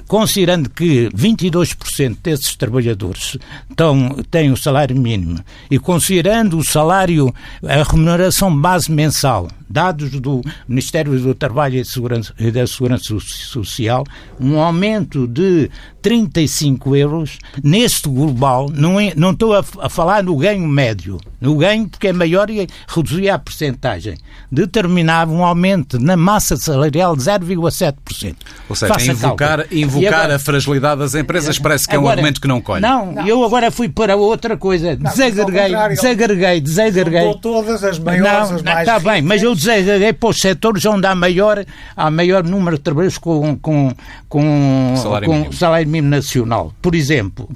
considerando 0.07 0.69
que 0.69 1.09
22% 1.09 2.17
desses 2.21 2.55
trabalhadores 2.55 3.37
estão, 3.69 4.17
têm 4.29 4.51
o 4.51 4.57
salário 4.57 4.99
mínimo 4.99 5.39
e 5.69 5.77
considerando 5.77 6.57
o 6.57 6.63
salário, 6.63 7.33
a 7.63 7.83
remuneração 7.83 8.55
base 8.55 8.91
mensal 8.91 9.47
dados 9.69 10.11
do 10.11 10.41
Ministério 10.67 11.17
do 11.19 11.33
Trabalho 11.33 11.75
e, 11.75 11.85
Segurança, 11.85 12.33
e 12.39 12.51
da 12.51 12.65
Segurança 12.67 13.15
Social, 13.19 14.03
um 14.39 14.59
aumento 14.59 15.27
de 15.27 15.69
35 16.01 16.95
euros 16.95 17.39
neste 17.63 18.07
global, 18.07 18.69
não, 18.71 18.99
é, 18.99 19.13
não 19.15 19.31
estou 19.31 19.55
a, 19.55 19.65
a, 19.79 19.89
falar 19.89 20.21
no 20.23 20.35
ganho 20.37 20.67
médio, 20.67 21.19
no 21.41 21.57
ganho 21.57 21.89
porque 21.89 22.09
é 22.09 22.13
maior 22.13 22.47
e 22.49 22.67
reduzia 22.87 23.33
a 23.33 23.39
percentagem, 23.39 24.15
determinava 24.51 25.31
um 25.31 25.43
aumento 25.43 25.99
na 25.99 26.15
massa 26.15 26.55
salarial 26.57 27.15
de 27.15 27.23
0,7%. 27.23 28.35
Ou 28.69 28.75
seja, 28.75 28.93
Faça 28.93 29.11
invocar, 29.11 29.65
invocar 29.71 30.13
agora, 30.13 30.35
a 30.35 30.39
fragilidade 30.39 30.99
das 30.99 31.15
empresas 31.15 31.57
parece 31.57 31.87
que 31.87 31.95
agora, 31.95 32.05
é 32.05 32.07
um 32.07 32.11
argumento 32.11 32.39
que 32.39 32.47
não 32.47 32.61
colhe. 32.61 32.81
Não, 32.81 33.11
não, 33.11 33.27
eu 33.27 33.43
agora 33.43 33.71
fui 33.71 33.89
para 33.89 34.15
outra 34.15 34.55
coisa, 34.55 34.95
não, 34.95 35.09
desagreguei, 35.09 35.75
desagreguei, 35.89 36.61
desagreguei. 36.61 37.33
todas 37.41 37.83
as 37.83 37.97
maiores, 37.97 38.49
não, 38.49 38.57
as 38.57 38.61
mais 38.61 38.87
Está 38.87 38.99
bem, 38.99 39.23
mas 39.23 39.41
eu 39.41 39.54
é 39.67 40.13
para 40.13 40.29
os 40.29 40.37
setores 40.37 40.85
onde 40.85 41.07
há 41.07 41.15
maior, 41.15 41.65
há 41.95 42.11
maior 42.11 42.43
número 42.43 42.77
de 42.77 42.83
trabalhadores 42.83 43.17
com, 43.17 43.57
com, 43.57 43.91
com, 44.27 44.93
salário, 44.97 45.27
com 45.27 45.35
mínimo. 45.35 45.53
salário 45.53 45.87
mínimo 45.87 46.09
nacional. 46.09 46.73
Por 46.81 46.95
exemplo, 46.95 47.49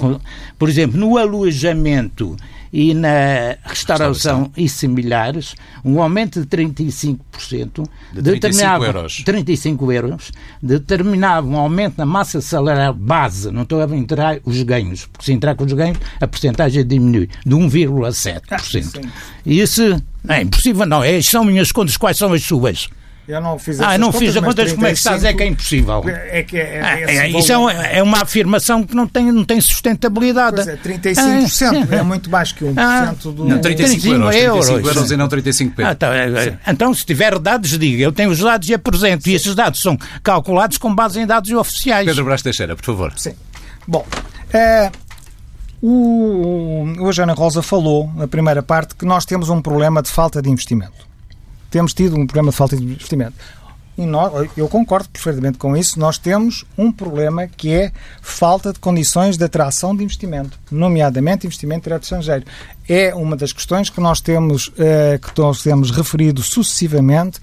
por 0.58 0.70
exemplo, 0.70 1.00
no 1.00 1.18
alojamento 1.18 2.36
e 2.72 2.94
na 2.94 3.58
restauração, 3.64 4.52
e 4.56 4.70
similares, 4.70 5.56
um 5.84 6.02
aumento 6.02 6.42
de 6.42 6.48
35%, 6.48 7.88
de 8.14 8.22
35 8.22 8.84
euros. 8.84 9.24
35 9.26 9.92
euros, 9.92 10.32
determinava 10.62 11.48
um 11.48 11.58
aumento 11.58 11.98
na 11.98 12.06
massa 12.06 12.42
salarial 12.42 12.94
base, 12.94 13.52
não 13.52 13.64
estou 13.64 13.82
a 13.82 13.96
entrar 13.96 14.40
os 14.44 14.62
ganhos, 14.64 15.06
porque 15.06 15.26
se 15.26 15.34
entrar 15.34 15.56
com 15.56 15.64
os 15.64 15.74
ganhos, 15.74 15.98
a 16.20 16.28
porcentagem 16.28 16.86
diminui 16.86 17.30
de 17.46 17.56
1,7%. 17.56 19.00
Ah, 19.02 19.10
isso 19.46 20.02
é 20.28 20.42
impossível, 20.42 20.86
não. 20.86 21.04
É, 21.04 21.22
são 21.22 21.44
minhas 21.44 21.72
contas, 21.72 21.98
quais 21.98 22.18
são 22.18 22.34
as 22.34 22.44
suas? 22.44 22.90
Eu 23.30 23.40
não 23.40 23.60
fiz 23.60 23.80
Ah, 23.80 23.96
não 23.96 24.12
fiz 24.12 24.36
a 24.36 24.42
contas, 24.42 24.74
como 24.74 24.88
é 24.88 24.92
que 24.92 24.98
estás? 24.98 25.24
É 25.24 25.32
que 25.32 25.44
é 25.44 25.46
impossível. 25.46 26.04
É 26.08 26.42
que 26.42 26.58
é, 26.58 26.62
é, 26.62 27.04
é, 27.04 27.18
é 27.18 27.30
isso 27.30 27.54
é, 27.70 28.00
é, 28.00 28.04
uma 28.04 28.24
afirmação 28.24 28.84
que 28.84 28.96
não 28.96 29.06
tem, 29.06 29.32
não 29.32 29.46
tem 29.46 29.62
sustentabilidade. 29.62 30.56
Pois 30.56 30.68
é, 30.68 30.76
35% 30.78 31.88
ah, 31.92 31.96
é 31.96 32.02
muito 32.02 32.28
mais 32.28 32.52
que 32.52 32.66
1% 32.66 32.74
ah, 32.76 33.14
do... 33.22 33.46
Não, 33.46 33.62
35, 33.62 34.02
35 34.02 34.16
euros, 34.16 34.36
euros. 34.36 34.66
35 34.66 34.88
euros 34.88 35.12
e 35.12 35.18
não 35.18 35.28
35 35.28 35.76
p. 35.76 35.84
Ah, 35.84 35.92
então, 35.92 36.10
então, 36.68 36.94
se 36.96 37.06
tiver 37.06 37.38
dados, 37.38 37.78
diga. 37.78 38.04
Eu 38.04 38.12
tenho 38.12 38.32
os 38.32 38.40
dados 38.40 38.68
e 38.68 38.74
apresento. 38.74 39.26
Sim. 39.26 39.30
E 39.30 39.34
esses 39.36 39.54
dados 39.54 39.80
são 39.80 39.96
calculados 40.24 40.80
com 40.80 40.94
base 40.96 41.20
em 41.20 41.28
dados 41.28 41.52
oficiais. 41.52 42.08
Pedro 42.08 42.26
Brás 42.26 42.42
Teixeira, 42.42 42.76
por 42.76 42.84
favor. 42.84 43.14
Sim. 43.16 43.34
Bom, 43.88 44.08
é, 44.52 44.92
o, 45.80 46.84
o 46.98 47.08
Eugênio 47.08 47.36
Rosa 47.36 47.62
falou, 47.62 48.12
na 48.16 48.28
primeira 48.28 48.64
parte, 48.64 48.96
que 48.96 49.06
nós 49.06 49.24
temos 49.24 49.50
um 49.50 49.62
problema 49.62 50.02
de 50.02 50.10
falta 50.10 50.42
de 50.42 50.50
investimento 50.50 51.09
temos 51.70 51.94
tido 51.94 52.16
um 52.16 52.26
problema 52.26 52.52
de 52.52 52.58
falta 52.58 52.76
de 52.76 52.84
investimento. 52.84 53.34
E 53.98 54.06
nós, 54.06 54.50
eu 54.56 54.70
concordo 54.70 55.10
perfeitamente 55.10 55.58
com 55.58 55.76
isso. 55.76 56.00
Nós 56.00 56.18
temos 56.18 56.64
um 56.78 56.90
problema 56.90 57.48
que 57.48 57.74
é 57.74 57.92
falta 58.22 58.72
de 58.72 58.80
condições 58.80 59.36
de 59.36 59.44
atração 59.44 59.94
de 59.94 60.02
investimento, 60.04 60.58
nomeadamente 60.72 61.46
investimento 61.46 61.84
direto 61.84 62.04
estrangeiro. 62.04 62.46
É 62.88 63.14
uma 63.14 63.36
das 63.36 63.52
questões 63.52 63.90
que 63.90 64.00
nós 64.00 64.22
temos, 64.22 64.72
eh, 64.78 65.20
que 65.22 65.38
nós 65.42 65.62
temos 65.62 65.92
referido 65.92 66.42
sucessivamente 66.42 67.42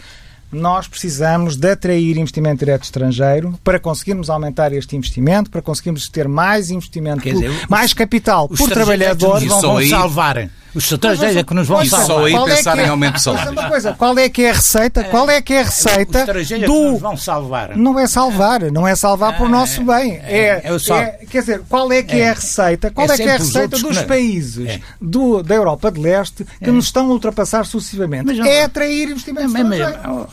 nós 0.50 0.86
precisamos 0.86 1.56
de 1.56 1.72
atrair 1.72 2.16
investimento 2.16 2.64
direto 2.64 2.84
estrangeiro 2.84 3.58
para 3.64 3.78
conseguirmos 3.78 4.30
aumentar 4.30 4.72
este 4.72 4.96
investimento, 4.96 5.50
para 5.50 5.60
conseguirmos 5.60 6.08
ter 6.08 6.28
mais 6.28 6.70
investimento, 6.70 7.20
dizer, 7.22 7.50
mais 7.68 7.92
capital 7.92 8.48
por 8.48 8.70
trabalhador. 8.70 9.44
Vão, 9.44 9.60
vão 9.60 9.86
salvar. 9.86 10.48
Os 10.76 10.84
setores 10.86 11.22
é 11.22 11.42
que 11.42 11.54
nos 11.54 11.66
vão 11.66 11.84
salvar. 11.84 12.04
E 12.04 12.06
só 12.06 12.24
aí 12.26 12.32
qual 12.32 12.44
pensar 12.44 12.78
é 12.78 12.84
em 12.84 12.88
aumento 12.88 13.14
de 13.14 13.22
salário. 13.22 13.52
Uma 13.52 13.68
coisa, 13.68 13.94
qual 13.94 14.18
é 14.18 14.28
que 14.28 14.42
é 14.42 14.50
a 14.50 14.52
receita? 14.52 15.04
Qual 15.04 15.30
é 15.30 15.40
que 15.40 15.54
é 15.54 15.60
a 15.60 15.64
receita 15.64 16.26
do... 16.66 16.92
nos 16.92 17.00
vão 17.00 17.16
salvar. 17.16 17.76
Não 17.76 17.98
é 17.98 18.06
salvar, 18.06 18.70
não 18.70 18.86
é 18.86 18.94
salvar 18.94 19.38
por 19.38 19.48
nosso 19.48 19.82
bem. 19.82 20.20
É, 20.22 20.62
é, 20.64 21.26
quer 21.30 21.40
dizer, 21.40 21.62
qual 21.68 21.90
é 21.90 22.02
que 22.02 22.16
é, 22.16 22.30
a 22.30 22.34
receita? 22.34 22.90
Qual 22.90 23.10
é, 23.10 23.16
que 23.16 23.22
é 23.22 23.34
a 23.34 23.38
receita 23.38 23.78
dos 23.78 24.02
países 24.02 24.80
do, 25.00 25.42
da 25.42 25.54
Europa 25.54 25.90
de 25.90 26.00
Leste 26.00 26.46
que 26.62 26.70
nos 26.70 26.86
estão 26.86 27.06
a 27.06 27.12
ultrapassar 27.12 27.64
sucessivamente? 27.64 28.38
é 28.46 28.64
atrair 28.64 29.08
investimentos 29.10 29.54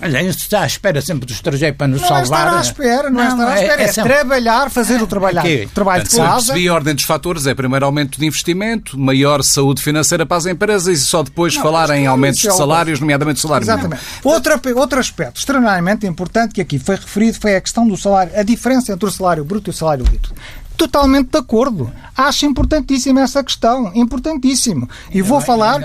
Olha, 0.01 0.21
está 0.21 0.61
à 0.61 0.65
espera 0.65 1.01
sempre 1.01 1.25
do 1.25 1.31
estrangeiro 1.31 1.75
para 1.75 1.87
nos 1.87 2.01
não 2.01 2.07
salvar. 2.07 2.51
Não 2.51 2.57
é 2.57 2.57
estar 2.57 2.57
à 2.57 2.61
espera, 2.61 3.09
não, 3.09 3.21
é 3.21 3.27
estar 3.27 3.47
à 3.47 3.61
espera, 3.61 3.81
é, 3.83 3.87
trabalhar, 3.91 4.69
fazer 4.69 5.01
o 5.01 5.07
trabalho, 5.07 5.69
trabalho 5.73 6.03
de 6.03 6.15
casa. 6.15 6.53
Se 6.53 6.67
a 6.67 6.73
ordem 6.73 6.95
dos 6.95 7.03
fatores 7.03 7.47
é 7.47 7.53
primeiro 7.53 7.85
aumento 7.85 8.19
de 8.19 8.25
investimento, 8.25 8.99
maior 8.99 9.41
saúde 9.43 9.81
financeira 9.81 10.25
para 10.33 10.37
as 10.37 10.45
empresas 10.45 10.87
e 10.87 10.97
só 10.97 11.21
depois 11.21 11.55
não, 11.55 11.61
falar 11.61 11.89
em 11.91 12.07
aumentos 12.07 12.43
é 12.43 12.49
de 12.49 12.55
salários, 12.55 12.99
nomeadamente 12.99 13.39
salário 13.39 13.63
Exatamente. 13.63 14.01
Outro, 14.23 14.59
outro 14.75 14.99
aspecto 14.99 15.37
extremamente 15.37 16.07
importante 16.07 16.53
que 16.53 16.61
aqui 16.61 16.79
foi 16.79 16.95
referido 16.95 17.39
foi 17.39 17.55
a 17.55 17.61
questão 17.61 17.87
do 17.87 17.95
salário, 17.95 18.33
a 18.35 18.43
diferença 18.43 18.91
entre 18.91 19.05
o 19.07 19.11
salário 19.11 19.45
bruto 19.45 19.69
e 19.69 19.71
o 19.71 19.73
salário 19.73 20.03
líquido. 20.03 20.33
Totalmente 20.75 21.29
de 21.29 21.37
acordo. 21.37 21.91
Acho 22.17 22.47
importantíssima 22.47 23.21
essa 23.21 23.43
questão. 23.43 23.91
Importantíssimo. 23.93 24.89
E 25.11 25.21
vou 25.21 25.37
bem, 25.37 25.45
falar. 25.45 25.81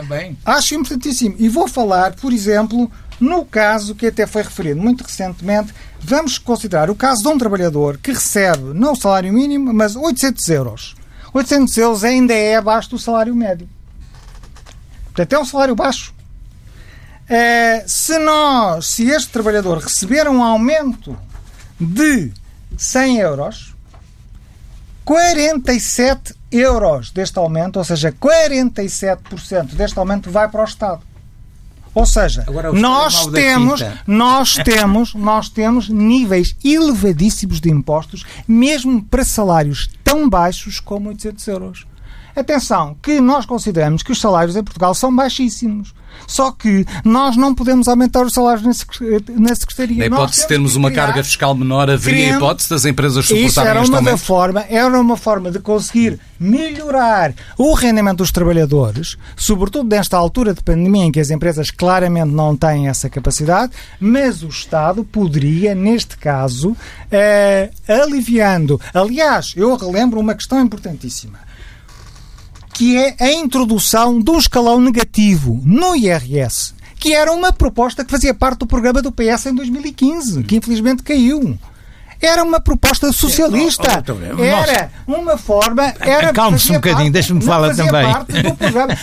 Acho 0.46 0.74
importantíssimo. 0.74 1.36
E 1.38 1.46
vou 1.46 1.68
falar, 1.68 2.14
por 2.14 2.32
exemplo, 2.32 2.90
no 3.20 3.44
caso 3.44 3.94
que 3.94 4.06
até 4.06 4.26
foi 4.26 4.42
referido 4.42 4.80
muito 4.80 5.04
recentemente, 5.04 5.74
vamos 6.00 6.38
considerar 6.38 6.88
o 6.88 6.94
caso 6.94 7.22
de 7.22 7.28
um 7.28 7.36
trabalhador 7.36 7.98
que 7.98 8.12
recebe 8.12 8.72
não 8.72 8.92
o 8.92 8.96
salário 8.96 9.30
mínimo, 9.30 9.74
mas 9.74 9.94
800 9.94 10.48
euros. 10.48 10.96
800 11.34 11.76
euros 11.76 12.04
ainda 12.04 12.32
é 12.32 12.56
abaixo 12.56 12.88
do 12.88 12.98
salário 12.98 13.36
médio. 13.36 13.68
Portanto, 15.18 15.32
é 15.32 15.38
um 15.40 15.44
salário 15.44 15.74
baixo. 15.74 16.14
É, 17.28 17.82
se 17.88 18.16
nós, 18.20 18.86
se 18.86 19.10
este 19.10 19.30
trabalhador 19.30 19.78
receber 19.78 20.28
um 20.28 20.42
aumento 20.44 21.18
de 21.78 22.32
100 22.76 23.18
euros, 23.18 23.74
47 25.04 26.36
euros 26.52 27.10
deste 27.10 27.36
aumento, 27.36 27.78
ou 27.78 27.84
seja, 27.84 28.12
47% 28.12 29.74
deste 29.74 29.98
aumento 29.98 30.30
vai 30.30 30.48
para 30.48 30.60
o 30.60 30.64
Estado. 30.64 31.02
Ou 31.92 32.06
seja, 32.06 32.46
nós 32.74 33.26
temos, 33.26 33.82
nós 34.06 34.54
temos, 34.54 35.14
nós 35.14 35.48
temos 35.48 35.88
níveis 35.88 36.54
elevadíssimos 36.64 37.60
de 37.60 37.70
impostos, 37.70 38.24
mesmo 38.46 39.02
para 39.02 39.24
salários 39.24 39.90
tão 40.04 40.28
baixos 40.28 40.78
como 40.78 41.08
800 41.08 41.48
euros. 41.48 41.86
Atenção, 42.38 42.96
que 43.02 43.20
nós 43.20 43.44
consideramos 43.44 44.00
que 44.00 44.12
os 44.12 44.20
salários 44.20 44.54
em 44.54 44.62
Portugal 44.62 44.94
são 44.94 45.14
baixíssimos. 45.14 45.92
Só 46.24 46.52
que 46.52 46.86
nós 47.04 47.36
não 47.36 47.52
podemos 47.52 47.88
aumentar 47.88 48.24
os 48.24 48.32
salários 48.32 48.64
na 48.64 49.54
Secretaria. 49.54 49.98
Na 49.98 50.06
hipótese 50.06 50.42
de 50.42 50.46
termos 50.46 50.76
uma 50.76 50.90
carga 50.92 51.24
fiscal 51.24 51.52
menor, 51.52 51.90
haveria 51.90 52.34
a 52.34 52.36
hipótese 52.36 52.70
das 52.70 52.84
empresas 52.84 53.26
suportarem 53.26 53.46
Isso 53.48 53.60
era 53.60 53.80
este 53.80 53.90
uma 53.90 53.98
aumento? 53.98 54.18
Forma, 54.18 54.64
era 54.68 55.00
uma 55.00 55.16
forma 55.16 55.50
de 55.50 55.58
conseguir 55.58 56.20
melhorar 56.38 57.34
o 57.56 57.74
rendimento 57.74 58.18
dos 58.18 58.30
trabalhadores, 58.30 59.16
sobretudo 59.36 59.88
nesta 59.88 60.16
altura 60.16 60.54
de 60.54 60.62
pandemia 60.62 61.06
em 61.06 61.12
que 61.12 61.20
as 61.20 61.30
empresas 61.30 61.72
claramente 61.72 62.30
não 62.30 62.56
têm 62.56 62.86
essa 62.86 63.10
capacidade, 63.10 63.72
mas 63.98 64.44
o 64.44 64.48
Estado 64.48 65.04
poderia, 65.04 65.74
neste 65.74 66.16
caso, 66.16 66.76
eh, 67.10 67.70
aliviando. 67.88 68.80
Aliás, 68.94 69.54
eu 69.56 69.74
relembro 69.76 70.20
uma 70.20 70.34
questão 70.34 70.60
importantíssima 70.60 71.47
que 72.78 72.96
é 72.96 73.16
a 73.18 73.32
introdução 73.32 74.20
de 74.20 74.30
um 74.30 74.38
escalão 74.38 74.80
negativo 74.80 75.60
no 75.64 75.96
IRS, 75.96 76.74
que 76.94 77.12
era 77.12 77.32
uma 77.32 77.52
proposta 77.52 78.04
que 78.04 78.10
fazia 78.12 78.32
parte 78.32 78.60
do 78.60 78.68
programa 78.68 79.02
do 79.02 79.10
PS 79.10 79.46
em 79.46 79.54
2015, 79.56 80.44
que 80.44 80.54
infelizmente 80.54 81.02
caiu. 81.02 81.58
Era 82.20 82.42
uma 82.42 82.60
proposta 82.60 83.12
socialista. 83.12 84.04
Era 84.40 84.90
uma 85.06 85.36
forma. 85.38 85.94
Era 86.00 86.32
Calme-se 86.32 86.72
um 86.72 86.74
bocadinho, 86.76 87.12
deixa-me 87.12 87.42
falar 87.42 87.74
também. 87.74 88.06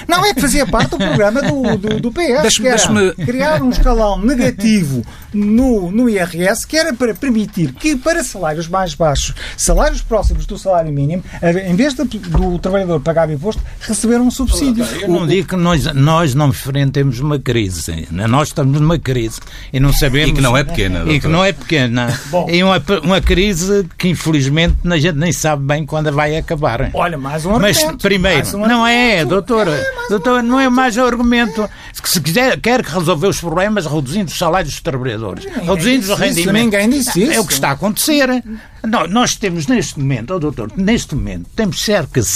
Não, 0.07 0.25
é 0.25 0.34
que 0.34 0.41
fazia 0.41 0.65
parte 0.65 0.91
do 0.91 0.98
programa 0.98 1.41
do, 1.41 1.77
do, 1.77 2.00
do 2.00 2.12
PS. 2.12 2.41
Deixa 2.41 3.15
criar 3.25 3.62
um 3.62 3.69
escalão 3.69 4.19
negativo 4.19 5.03
no, 5.34 5.91
no 5.91 6.10
IRS 6.10 6.65
que 6.65 6.77
era 6.77 6.93
para 6.93 7.13
permitir 7.13 7.74
que, 7.74 7.95
para 7.95 8.24
salários 8.24 8.67
mais 8.67 8.93
baixos, 8.93 9.34
salários 9.57 10.01
próximos 10.01 10.45
do 10.45 10.57
salário 10.57 10.91
mínimo, 10.91 11.24
em 11.67 11.75
vez 11.75 11.93
de, 11.93 12.03
do 12.03 12.60
trabalhador 12.60 13.00
pagar 13.00 13.29
imposto, 13.29 13.62
receber 13.79 14.19
um 14.19 14.31
subsídio. 14.31 14.86
Eu 15.01 15.10
não 15.10 15.27
digo 15.27 15.50
que 15.50 15.55
nós, 15.55 15.86
nós 15.93 16.34
não 16.34 16.50
enfrentemos 16.50 17.19
uma 17.19 17.39
crise. 17.39 18.07
Nós 18.12 18.50
estamos 18.50 18.79
numa 18.79 18.98
crise 18.98 19.39
e 19.72 19.79
não 19.79 19.93
sabemos. 19.93 20.31
E 20.31 20.34
que 20.34 20.41
não 20.41 20.57
é 20.57 20.63
pequena. 20.63 21.03
E 21.12 21.19
que 21.19 21.27
não 21.27 21.43
é 21.43 21.53
pequena. 21.53 22.19
Bom, 22.29 22.50
e 22.50 22.63
uma, 22.63 22.81
uma 23.05 23.21
crise 23.21 23.88
que 23.97 24.09
infelizmente 24.09 24.75
a 24.85 24.97
gente 24.97 25.15
nem 25.17 25.31
sabe 25.31 25.63
bem 25.63 25.85
quando 25.85 26.12
vai 26.12 26.35
acabar. 26.35 26.89
Olha, 26.93 27.17
mais 27.17 27.45
um 27.45 27.55
argumento. 27.55 27.85
Mas 27.85 27.95
primeiro, 28.01 28.57
um 28.57 28.67
não 28.67 28.85
é, 28.85 29.24
doutora, 29.24 29.71
é, 29.71 30.09
doutora, 30.09 30.41
não 30.41 30.59
é 30.59 30.69
mais 30.69 30.97
um 30.97 31.03
argumento. 31.03 31.69
Se 32.03 32.21
quiser, 32.21 32.59
quer 32.59 32.81
resolver 32.81 33.27
os 33.27 33.39
problemas 33.39 33.85
reduzindo 33.85 34.29
os 34.29 34.38
salários 34.38 34.74
dos 34.74 34.81
trabalhadores, 34.81 35.45
reduzindo 35.45 36.12
os 36.12 36.19
rendimentos. 36.19 36.53
Ninguém 36.53 36.89
disse 36.89 37.24
isso. 37.24 37.33
É 37.33 37.39
o 37.39 37.45
que 37.45 37.53
está 37.53 37.69
a 37.69 37.71
acontecer. 37.71 38.43
Não, 38.85 39.07
nós 39.07 39.35
temos 39.35 39.67
neste 39.67 40.00
momento, 40.00 40.33
oh, 40.33 40.39
doutor, 40.39 40.71
neste 40.75 41.15
momento, 41.15 41.50
temos 41.55 41.83
cerca 41.83 42.21
de 42.21 42.27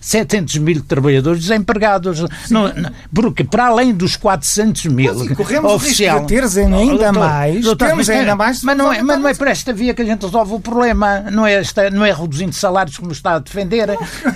700 0.00 0.56
mil 0.58 0.82
trabalhadores 0.82 1.42
desempregados. 1.42 2.20
Não, 2.50 2.72
não, 2.72 2.90
porque 3.12 3.44
para 3.44 3.66
além 3.66 3.92
dos 3.92 4.16
400 4.16 4.86
mil 4.86 5.14
mas, 5.14 5.36
corremos 5.36 5.72
oficial, 5.72 6.16
o 6.16 6.20
risco 6.20 6.28
de 6.28 6.50
ter 6.50 6.62
ainda 6.62 6.96
doutor, 6.96 7.12
mais, 7.12 7.64
doutor, 7.64 7.88
temos 7.88 8.08
mas, 8.08 8.16
ainda 8.16 8.36
mais. 8.36 8.62
Mas 8.62 8.76
não, 8.76 8.92
é, 8.92 9.02
mas 9.02 9.20
não 9.20 9.28
é 9.28 9.34
por 9.34 9.46
esta 9.46 9.72
via 9.72 9.92
que 9.92 10.01
a 10.02 10.04
gente 10.06 10.22
resolve 10.22 10.54
o 10.54 10.60
problema. 10.60 11.20
Não 11.30 11.46
é, 11.46 11.54
esta, 11.54 11.90
não 11.90 12.04
é 12.04 12.12
reduzindo 12.12 12.52
salários 12.52 12.96
como 12.96 13.12
está 13.12 13.34
a 13.34 13.38
defender. 13.38 13.88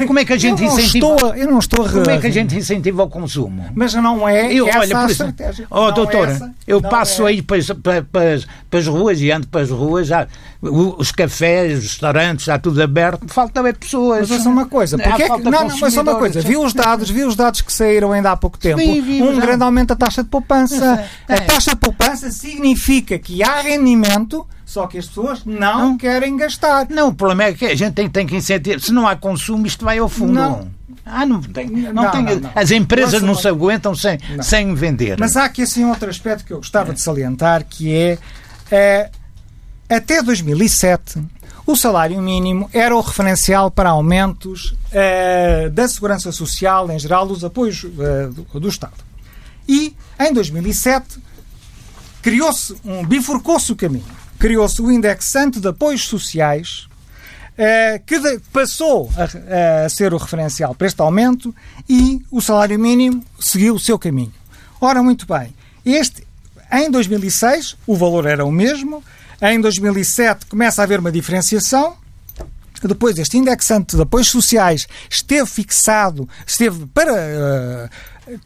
Como 0.07 0.19
é 0.19 0.25
que 0.25 0.33
a 0.33 0.39
gente 0.39 0.63
eu 0.63 0.69
incentiva? 0.69 1.15
Estou, 1.15 1.35
eu 1.35 1.51
não 1.51 1.59
estou 1.59 1.85
a 1.85 1.89
Como 1.89 2.11
é 2.11 2.19
que 2.19 2.27
a 2.27 2.31
gente 2.31 2.57
incentiva 2.57 3.03
o 3.03 3.09
consumo? 3.09 3.67
Mas 3.75 3.95
não 3.95 4.29
é 4.29 4.53
eu, 4.53 4.69
essa 4.69 4.79
olha, 4.79 4.99
a 4.99 5.07
estratégia. 5.07 5.67
Oh, 5.71 5.91
doutora, 5.93 6.33
é 6.33 6.51
eu 6.67 6.81
passo 6.81 7.27
é. 7.27 7.31
aí 7.31 7.43
para, 7.43 7.59
para, 7.75 8.03
para, 8.03 8.41
para 8.71 8.79
as 8.79 8.87
ruas 8.87 9.21
e 9.21 9.31
ando 9.31 9.47
para 9.49 9.61
as 9.61 9.71
ruas, 9.71 10.07
já, 10.07 10.27
os 10.63 11.13
cafés, 11.13 11.79
os 11.79 11.85
restaurantes, 11.85 12.43
está 12.43 12.59
tudo 12.59 12.83
aberto, 12.83 13.27
falta 13.29 13.61
é 13.69 13.73
pessoas. 13.73 14.29
Mas 14.29 14.45
é 14.45 14.49
uma 14.49 14.67
coisa, 14.67 14.99
porque 14.99 15.23
é, 15.23 15.27
é 15.27 15.31
que, 15.31 15.43
não, 15.43 15.51
não, 15.51 15.79
mas 15.79 15.95
só 15.95 16.03
uma 16.03 16.17
coisa, 16.17 16.41
viu 16.41 16.63
os 16.63 16.73
dados, 16.73 17.11
viu 17.11 17.29
os 17.29 17.37
dados 17.37 17.61
que 17.61 17.73
saíram 17.73 18.13
ainda 18.13 18.33
há 18.33 18.37
pouco 18.37 18.59
tempo, 18.59 18.81
Sim, 18.81 19.01
vi, 19.01 19.23
um 19.23 19.39
grande 19.39 19.63
aumento 19.63 19.89
da 19.89 19.97
taxa 19.97 20.23
de 20.23 20.29
poupança. 20.29 21.09
É. 21.29 21.35
A 21.35 21.41
taxa 21.41 21.71
de 21.71 21.77
poupança 21.77 22.31
significa 22.31 23.19
que 23.19 23.43
há 23.43 23.61
rendimento 23.61 24.47
só 24.67 24.89
que 24.89 24.99
as 24.99 25.07
pessoas 25.07 25.45
não, 25.45 25.79
não, 25.79 25.97
querem 25.97 26.37
gastar. 26.37 26.89
Não, 26.91 27.09
o 27.09 27.15
problema 27.15 27.45
é 27.45 27.53
que 27.55 27.65
a 27.65 27.75
gente 27.77 27.95
tem, 27.95 28.11
tem 28.11 28.27
que 28.27 28.35
incentivar. 28.35 28.81
Se 28.81 28.93
não 28.93 29.07
há 29.07 29.15
consumo, 29.15 29.65
isto 29.65 29.85
vai 29.85 29.99
ao 29.99 30.09
fundo. 30.09 30.33
Não. 30.33 30.69
Ah, 31.05 31.25
não 31.25 31.41
tem. 31.41 31.71
Não, 31.71 31.93
não 31.93 32.11
tem 32.11 32.23
não, 32.25 32.51
As 32.53 32.73
empresas 32.73 33.23
não 33.23 33.37
se 33.37 33.47
aguentam 33.47 33.95
sem, 33.95 34.19
sem 34.43 34.75
vender. 34.75 35.17
Mas 35.21 35.37
há 35.37 35.45
aqui 35.45 35.63
assim 35.63 35.85
outro 35.85 36.11
aspecto 36.11 36.45
que 36.45 36.53
eu 36.53 36.57
gostava 36.57 36.93
de 36.93 37.01
salientar, 37.01 37.65
que 37.65 37.95
é, 37.95 38.19
é 38.69 39.11
até 39.89 40.21
2007 40.21 41.23
o 41.65 41.77
salário 41.77 42.21
mínimo 42.21 42.69
era 42.73 42.95
o 42.95 43.01
referencial 43.01 43.71
para 43.71 43.91
aumentos 43.91 44.73
uh, 44.93 45.71
da 45.71 45.87
segurança 45.87 46.33
social, 46.33 46.91
em 46.91 46.99
geral, 46.99 47.27
dos 47.27 47.45
apoios 47.45 47.85
uh, 47.85 48.33
do, 48.33 48.61
do, 48.61 48.69
Estado. 48.69 48.95
E, 49.69 49.95
em 50.19 50.33
2007, 50.33 51.19
criou-se 52.21 52.77
um, 52.85 53.05
bifurcou-se 53.05 53.71
o 53.73 53.77
caminho. 53.77 54.05
Criou-se 54.39 54.81
o 54.81 54.91
indexante 54.91 55.61
de 55.61 55.69
apoios 55.69 56.07
sociais, 56.07 56.87
uh, 57.57 58.03
que 58.05 58.21
passou 58.53 59.11
a, 59.17 59.89
ser 59.89 60.13
o 60.15 60.19
referencial 60.19 60.75
para 60.75 60.87
este 60.87 61.01
aumento 61.01 61.55
e 61.89 62.23
o 62.31 62.41
salário 62.41 62.79
mínimo 62.79 63.25
seguiu 63.39 63.75
o 63.75 63.81
seu 63.81 63.99
caminho. 63.99 64.33
Ora, 64.81 65.03
muito 65.03 65.27
bem, 65.27 65.55
este, 65.85 66.27
em 66.73 66.91
2006, 66.91 67.77
o 67.87 67.97
valor 67.97 68.27
era 68.27 68.45
o 68.45 68.53
mesmo, 68.53 69.03
em 69.41 69.61
2007 69.61 70.47
começa 70.47 70.83
a 70.83 70.85
haver 70.85 71.01
uma 71.01 71.13
diferenciação. 71.13 71.97
Depois, 72.83 73.19
este 73.19 73.39
indexante 73.39 73.97
de 73.97 74.03
apoios 74.03 74.29
sociais 74.29 74.87
esteve 75.11 75.47
fixado, 75.47 76.29
esteve 76.47 76.87
para 76.87 77.13
uh, 77.13 77.91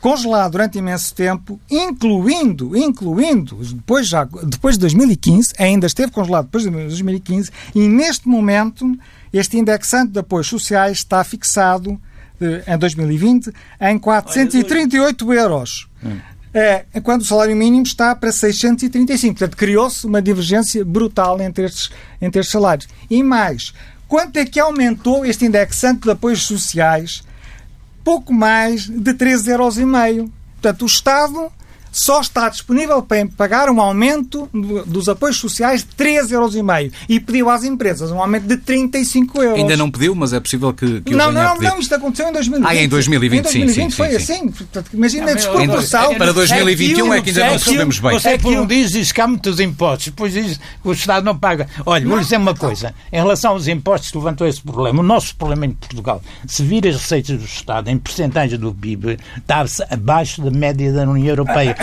congelado 0.01 0.53
durante 0.53 0.79
imenso 0.79 1.15
tempo, 1.15 1.61
incluindo, 1.71 2.77
incluindo, 2.77 3.57
depois, 3.57 4.09
já, 4.09 4.25
depois 4.25 4.77
de 4.77 4.81
2015, 4.81 5.55
ainda 5.59 5.87
esteve 5.87 6.13
congelado 6.13 6.45
depois 6.45 6.65
de 6.65 6.71
2015, 6.71 7.51
e 7.75 7.89
neste 7.89 8.29
momento 8.29 8.99
este 9.33 9.57
indexante 9.59 10.13
de 10.13 10.19
apoios 10.19 10.49
sociais 10.49 10.99
está 10.99 11.23
fixado 11.25 11.93
uh, 11.93 12.01
em 12.67 12.79
2020 12.79 13.53
em 13.81 13.99
438 13.99 15.33
euros. 15.33 15.89
Hum 16.05 16.19
é, 16.53 16.85
enquanto 16.95 17.23
o 17.23 17.25
salário 17.25 17.57
mínimo 17.57 17.85
está 17.85 18.15
para 18.15 18.33
635. 18.33 19.39
Portanto, 19.39 19.57
criou-se 19.57 20.07
uma 20.07 20.21
divergência 20.21 20.85
brutal 20.85 21.41
entre 21.41 21.65
estes, 21.65 21.91
entre 22.21 22.41
estes 22.41 22.53
salários. 22.53 22.89
E 23.09 23.23
mais, 23.23 23.73
quanto 24.09 24.37
é 24.37 24.45
que 24.45 24.59
aumentou 24.59 25.25
este 25.25 25.45
indexante 25.45 26.03
de 26.03 26.11
apoios 26.11 26.43
sociais? 26.43 27.23
Pouco 28.03 28.33
mais 28.33 28.87
de 28.89 29.13
13,5 29.13 29.51
euros. 29.51 30.31
Portanto, 30.61 30.83
o 30.83 30.87
Estado 30.87 31.53
só 31.93 32.21
está 32.21 32.49
disponível 32.49 33.03
para 33.03 33.27
pagar 33.37 33.69
um 33.71 33.81
aumento 33.81 34.49
dos 34.87 35.09
apoios 35.09 35.37
sociais 35.37 35.83
de 35.83 36.05
3,5 36.05 36.33
euros 36.33 36.55
e 37.09 37.21
pediu 37.21 37.51
às 37.51 37.65
empresas 37.65 38.11
um 38.11 38.21
aumento 38.21 38.47
de 38.47 38.57
35 38.57 39.43
euros. 39.43 39.59
Ainda 39.59 39.77
não 39.77 39.91
pediu, 39.91 40.15
mas 40.15 40.33
é 40.33 40.41
possível 40.41 40.73
que, 40.73 41.01
que 41.01 41.15
não, 41.15 41.33
não, 41.33 41.57
não, 41.57 41.79
isto 41.79 41.95
aconteceu 41.95 42.29
em 42.29 42.33
2020. 42.33 42.69
Ah, 42.69 42.77
em 42.77 42.89
2020, 42.89 43.39
em 43.39 43.43
2020 43.43 43.75
sim, 43.75 43.83
sim, 43.83 43.97
foi 43.97 44.09
sim, 44.11 44.17
assim. 44.17 44.49
Portanto, 44.51 44.91
imagina 44.93 45.31
a 45.31 45.35
desproporção. 45.35 46.15
Para 46.15 46.33
2021 46.33 47.15
é 47.15 47.23
que 47.23 47.31
ainda 47.31 47.51
não 47.51 47.59
sabemos 47.59 47.99
bem. 47.99 48.13
Você 48.13 48.39
por 48.39 48.53
um 48.53 48.67
diz, 48.67 48.93
diz 48.93 49.13
que 49.13 49.21
há 49.21 49.27
muitos 49.27 49.61
impostos, 49.61 50.07
depois 50.07 50.33
diz 50.33 50.59
que 50.59 50.89
o 50.89 50.93
Estado 50.93 51.25
não 51.25 51.37
paga. 51.37 51.69
Olha, 51.85 52.07
vou 52.07 52.17
lhe 52.17 52.25
dizer 52.25 52.37
uma 52.37 52.55
coisa. 52.55 52.95
Em 53.13 53.17
relação 53.17 53.53
aos 53.53 53.69
impostos, 53.69 54.13
levantou 54.13 54.47
esse 54.47 54.61
problema. 54.61 55.01
O 55.01 55.03
nosso 55.03 55.35
problema 55.37 55.67
em 55.67 55.73
Portugal, 55.73 56.23
se 56.47 56.63
vir 56.63 56.87
as 56.87 56.97
receitas 56.97 57.39
do 57.39 57.45
Estado 57.45 57.89
em 57.89 57.99
porcentagem 57.99 58.59
do 58.59 58.75
PIB, 58.75 59.19
está-se 59.37 59.83
abaixo 59.91 60.43
da 60.43 60.51
média 60.51 60.93
da 60.93 61.03
União 61.03 61.29
Europeia. 61.29 61.77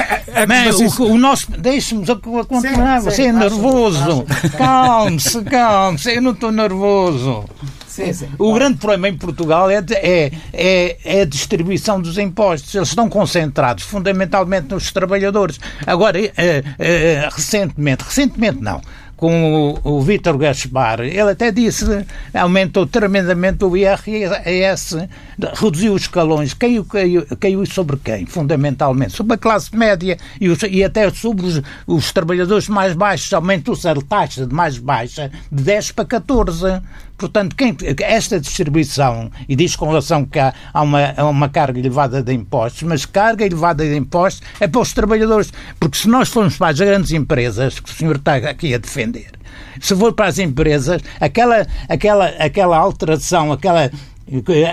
Mas, 0.48 1.00
o, 1.00 1.06
o, 1.06 1.18
nosso. 1.18 1.52
Deixe-me 1.52 2.06
continuar. 2.06 3.02
Você 3.02 3.24
é 3.24 3.32
nervoso. 3.32 4.26
Calme-se, 4.58 5.44
calme-se. 5.44 6.16
Eu 6.16 6.22
não 6.22 6.32
estou 6.32 6.52
nervoso. 6.52 7.46
Sim, 7.88 8.14
sim. 8.14 8.30
O 8.38 8.54
grande 8.54 8.78
problema 8.78 9.10
em 9.10 9.18
Portugal 9.18 9.72
é, 9.72 9.84
é, 9.92 10.32
é, 10.54 10.98
é, 11.04 11.22
a 11.22 11.26
distribuição 11.26 12.00
dos 12.00 12.18
impostos. 12.20 12.76
Eles 12.76 12.90
estão 12.90 13.10
concentrados 13.10 13.84
fundamentalmente 13.86 14.70
nos 14.70 14.92
trabalhadores. 14.92 15.60
Agora, 15.86 16.20
é, 16.20 16.64
é, 16.78 17.30
recentemente, 17.32 18.04
recentemente 18.04 18.62
não, 18.62 18.82
com 19.18 19.74
o, 19.84 19.98
o 19.98 20.02
Vítor 20.02 20.38
Gaspar, 20.38 21.02
ele 21.02 21.32
até 21.32 21.52
disse 21.52 22.06
aumentou 22.34 22.86
tremendamente 22.86 23.66
o 23.66 23.76
IRS, 23.76 25.10
reduziu 25.56 25.94
os 25.94 26.04
escalões, 26.04 26.54
caiu, 26.54 26.86
caiu, 26.86 27.26
caiu 27.40 27.66
sobre 27.66 27.98
quem? 27.98 28.28
Fundamentalmente, 28.28 29.14
sobre 29.14 29.34
a 29.34 29.38
classe 29.38 29.76
média 29.76 30.18
e, 30.40 30.48
os, 30.48 30.62
e 30.62 30.84
até 30.84 31.10
sobre 31.10 31.48
os, 31.48 31.62
os 31.88 32.12
trabalhadores 32.12 32.70
mais 32.70 32.94
baixos, 32.94 33.34
aumentou-se 33.34 33.88
a 33.88 33.96
taxa 33.96 34.46
de 34.46 34.54
mais 34.54 34.78
baixa 34.78 35.32
de 35.52 35.64
10 35.64 35.92
para 35.92 36.06
14. 36.06 36.82
Portanto, 37.18 37.56
quem, 37.56 37.76
esta 38.04 38.40
distribuição, 38.40 39.32
e 39.50 39.56
diz 39.56 39.76
com 39.76 39.88
relação 39.88 40.24
que 40.24 40.38
há, 40.38 40.54
há 40.72 40.82
uma, 40.82 41.14
uma 41.24 41.50
carga 41.50 41.80
elevada 41.80 42.22
de 42.22 42.32
impostos, 42.32 42.84
mas 42.84 43.06
carga 43.06 43.46
elevada 43.46 43.84
de 43.84 43.96
impostos 43.96 44.48
é 44.60 44.68
para 44.68 44.82
os 44.82 44.94
trabalhadores. 44.94 45.52
Porque 45.80 45.98
se 45.98 46.08
nós 46.08 46.30
formos 46.30 46.58
para 46.58 46.70
as 46.70 46.80
grandes 46.80 47.12
empresas, 47.12 47.80
que 47.80 47.90
o 47.90 47.94
senhor 47.94 48.18
está 48.18 48.36
aqui 48.36 48.74
a 48.74 48.78
defender, 48.78 49.32
se 49.80 49.96
for 49.96 50.14
para 50.14 50.28
as 50.28 50.38
empresas, 50.38 51.02
aquela, 51.20 51.66
aquela, 51.90 52.28
aquela 52.40 52.78
alteração, 52.78 53.52
aquela 53.52 53.90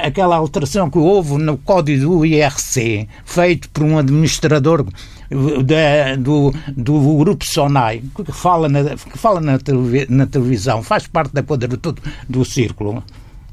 aquela 0.03 0.35
alteração 0.35 0.91
que 0.91 0.99
houve 0.99 1.39
no 1.39 1.57
código 1.57 2.17
do 2.17 2.27
IRC, 2.27 3.09
feito 3.25 3.71
por 3.71 3.85
um 3.85 3.99
administrador 3.99 4.85
da, 5.31 6.17
do, 6.17 6.53
do 6.77 7.17
Grupo 7.19 7.45
Sonai, 7.45 8.03
que 8.25 8.33
fala, 8.33 8.69
na, 8.69 8.97
que 8.97 9.19
fala 9.19 9.41
na, 9.41 10.27
televisão, 10.27 10.83
faz 10.83 11.07
parte 11.07 11.33
da 11.33 11.43
quadratura 11.43 11.97
do 12.29 12.45
círculo, 12.45 13.03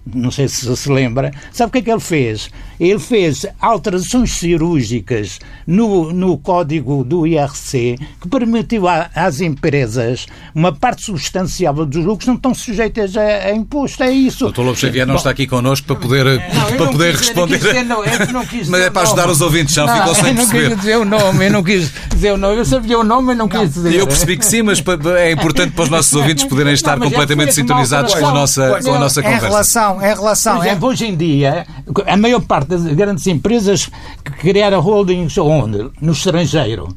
não 0.05 0.31
sei 0.31 0.47
se 0.47 0.75
se 0.75 0.91
lembra, 0.91 1.31
sabe 1.51 1.69
o 1.69 1.71
que 1.71 1.77
é 1.79 1.81
que 1.81 1.91
ele 1.91 1.99
fez? 1.99 2.49
Ele 2.79 2.99
fez 2.99 3.45
alterações 3.59 4.31
cirúrgicas 4.31 5.39
no, 5.67 6.11
no 6.11 6.37
código 6.37 7.03
do 7.03 7.27
IRC 7.27 7.97
que 8.19 8.27
permitiu 8.27 8.87
a, 8.87 9.09
às 9.13 9.41
empresas 9.41 10.25
uma 10.53 10.71
parte 10.71 11.03
substancial 11.03 11.73
dos 11.85 12.03
lucros 12.03 12.27
não 12.27 12.35
estão 12.35 12.53
sujeitas 12.53 13.15
a, 13.15 13.21
a 13.21 13.51
imposto. 13.51 14.03
É 14.03 14.11
isso. 14.11 14.47
O 14.47 14.51
Dr. 14.51 14.61
Lobo 14.61 14.75
Xavier 14.75 15.05
não 15.05 15.13
Bom, 15.13 15.17
está 15.19 15.29
aqui 15.29 15.45
connosco 15.45 15.87
para 15.87 15.95
poder, 15.95 16.25
não, 16.25 16.77
para 16.77 16.87
poder 16.87 17.15
responder. 17.15 17.57
Dizer, 17.59 17.85
não, 17.85 18.03
não 18.03 18.45
Mas 18.67 18.81
é 18.81 18.89
para 18.89 19.01
ajudar 19.03 19.29
os 19.29 19.41
ouvintes, 19.41 19.75
não, 19.75 19.85
não 19.85 19.97
ficou 19.97 20.15
sem 20.15 20.35
perceber. 20.35 20.61
Eu 20.61 20.69
não 20.69 20.69
quis 20.69 20.77
dizer 20.79 20.97
o 20.97 21.05
nome, 21.05 21.45
eu 21.45 21.51
não 21.51 21.63
quis 21.63 21.91
dizer 22.09 22.31
o 22.31 22.37
nome. 22.37 22.57
Eu 22.57 22.65
sabia 22.65 22.99
o 22.99 23.03
nome, 23.03 23.27
mas 23.27 23.37
não, 23.37 23.47
quis 23.47 23.73
dizer. 23.73 23.93
Eu 23.93 24.07
percebi 24.07 24.37
que 24.37 24.45
sim, 24.45 24.61
mas 24.63 24.83
é 25.17 25.31
importante 25.31 25.71
para 25.73 25.83
os 25.83 25.89
nossos 25.89 26.13
ouvintes 26.13 26.43
poderem 26.45 26.73
estar 26.73 26.99
completamente 26.99 27.53
sintonizados 27.53 28.13
com 28.15 28.25
a 28.25 28.33
nossa, 28.33 28.79
com 28.83 28.93
a 28.93 28.99
nossa 28.99 29.21
conversa. 29.21 29.45
Em 29.45 29.49
relação, 29.49 29.90
em 29.97 30.15
relação, 30.15 30.57
Por 30.57 30.65
exemplo, 30.65 30.89
hoje 30.89 31.07
em 31.07 31.15
dia, 31.15 31.65
a 32.05 32.17
maior 32.17 32.41
parte 32.41 32.69
das 32.69 32.83
grandes 32.83 33.25
empresas 33.27 33.89
que 34.23 34.31
criaram 34.31 34.79
holdings 34.79 35.37
onde? 35.37 35.89
No 35.99 36.11
estrangeiro. 36.11 36.87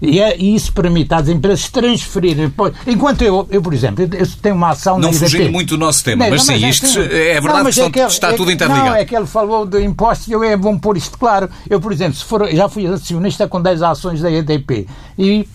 E, 0.00 0.20
é, 0.20 0.36
e, 0.36 0.54
isso 0.54 0.72
permite 0.72 1.12
às 1.14 1.28
empresas 1.28 1.68
transferirem. 1.70 2.52
Enquanto 2.86 3.22
eu, 3.22 3.46
eu 3.50 3.62
por 3.62 3.72
exemplo, 3.72 4.04
eu 4.04 4.26
tenho 4.42 4.54
uma 4.54 4.70
ação 4.70 4.98
Não 4.98 5.12
fugindo 5.12 5.50
muito 5.50 5.70
do 5.70 5.78
nosso 5.78 6.04
tema, 6.04 6.24
não, 6.24 6.30
mas, 6.30 6.42
sim, 6.42 6.54
isto 6.68 6.86
é, 7.00 7.30
é 7.30 7.40
verdade 7.40 7.64
não, 7.64 7.70
que, 7.70 7.80
é 7.80 7.90
que 7.90 7.98
ele, 8.00 8.08
está 8.08 8.32
tudo 8.34 8.50
interligado. 8.50 8.90
Não, 8.90 8.94
é 8.94 9.04
que 9.04 9.16
ele 9.16 9.26
falou 9.26 9.64
de 9.64 9.82
impostos 9.82 10.28
e 10.28 10.32
eu 10.32 10.44
é 10.44 10.56
bom 10.56 10.78
pôr 10.78 10.96
isto 10.96 11.16
claro. 11.18 11.48
Eu, 11.68 11.80
por 11.80 11.92
exemplo, 11.92 12.14
se 12.14 12.24
for, 12.24 12.46
já 12.50 12.68
fui 12.68 12.86
acionista 12.86 13.48
com 13.48 13.60
10 13.60 13.82
ações 13.82 14.20
da 14.20 14.30
EDP 14.30 14.86
e 15.18 15.48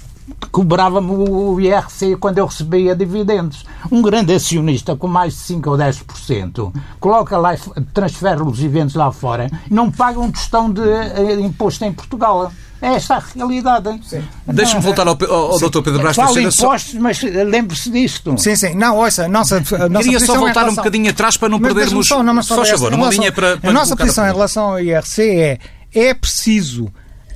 cobrava-me 0.52 1.12
o 1.12 1.60
IRC 1.60 2.18
quando 2.18 2.38
eu 2.38 2.46
recebia 2.46 2.96
dividendos. 2.96 3.66
Um 3.92 4.02
grande 4.02 4.34
acionista 4.34 4.96
com 4.96 5.08
mais 5.08 5.34
de 5.34 5.40
5 5.40 5.70
ou 5.70 5.78
10% 5.78 6.74
coloca 7.00 7.38
lá, 7.38 7.56
transfere 7.94 8.42
os 8.42 8.62
eventos 8.62 8.96
lá 8.96 9.12
fora 9.12 9.50
e 9.70 9.74
não 9.74 9.92
paga 9.92 10.20
um 10.20 10.32
tostão 10.32 10.72
de 10.72 10.82
eh, 10.82 11.40
imposto 11.40 11.86
em 11.86 11.94
Portugal. 11.94 12.52
É 12.82 12.96
esta 12.96 13.18
a 13.18 13.20
realidade. 13.20 14.02
Deixa-me 14.48 14.82
voltar 14.82 15.08
ao, 15.08 15.16
ao, 15.30 15.52
ao 15.52 15.60
Dr. 15.60 15.82
Pedro 15.84 16.00
Brás 16.00 16.16
Fala 16.16 16.42
impostos, 16.42 16.96
mas 16.96 17.22
lembre-se 17.22 17.92
disto. 17.92 18.36
Sim, 18.40 18.56
sim. 18.56 18.74
Não, 18.74 18.98
ouça, 18.98 19.26
a 19.26 19.30
nossa, 19.30 19.58
a 19.58 19.60
nossa 19.88 20.04
Queria 20.04 20.20
só 20.20 20.36
voltar 20.36 20.68
um 20.68 20.74
bocadinho 20.74 21.12
atrás 21.12 21.38
para 21.38 21.48
não 21.48 21.60
mas, 21.60 21.74
perdermos... 21.74 22.08
Só, 22.08 22.24
não, 22.24 22.34
mas 22.34 22.48
só, 22.48 22.56
só 22.56 22.72
favor, 22.72 22.92
uma 22.94 23.10
linha 23.10 23.32
para, 23.32 23.58
para... 23.58 23.70
A 23.70 23.74
nossa 23.74 23.96
posição 23.96 24.28
em 24.28 24.32
relação 24.32 24.64
ao 24.72 24.80
IRC 24.80 25.22
é 25.22 25.60
é 25.94 26.14
preciso 26.14 26.92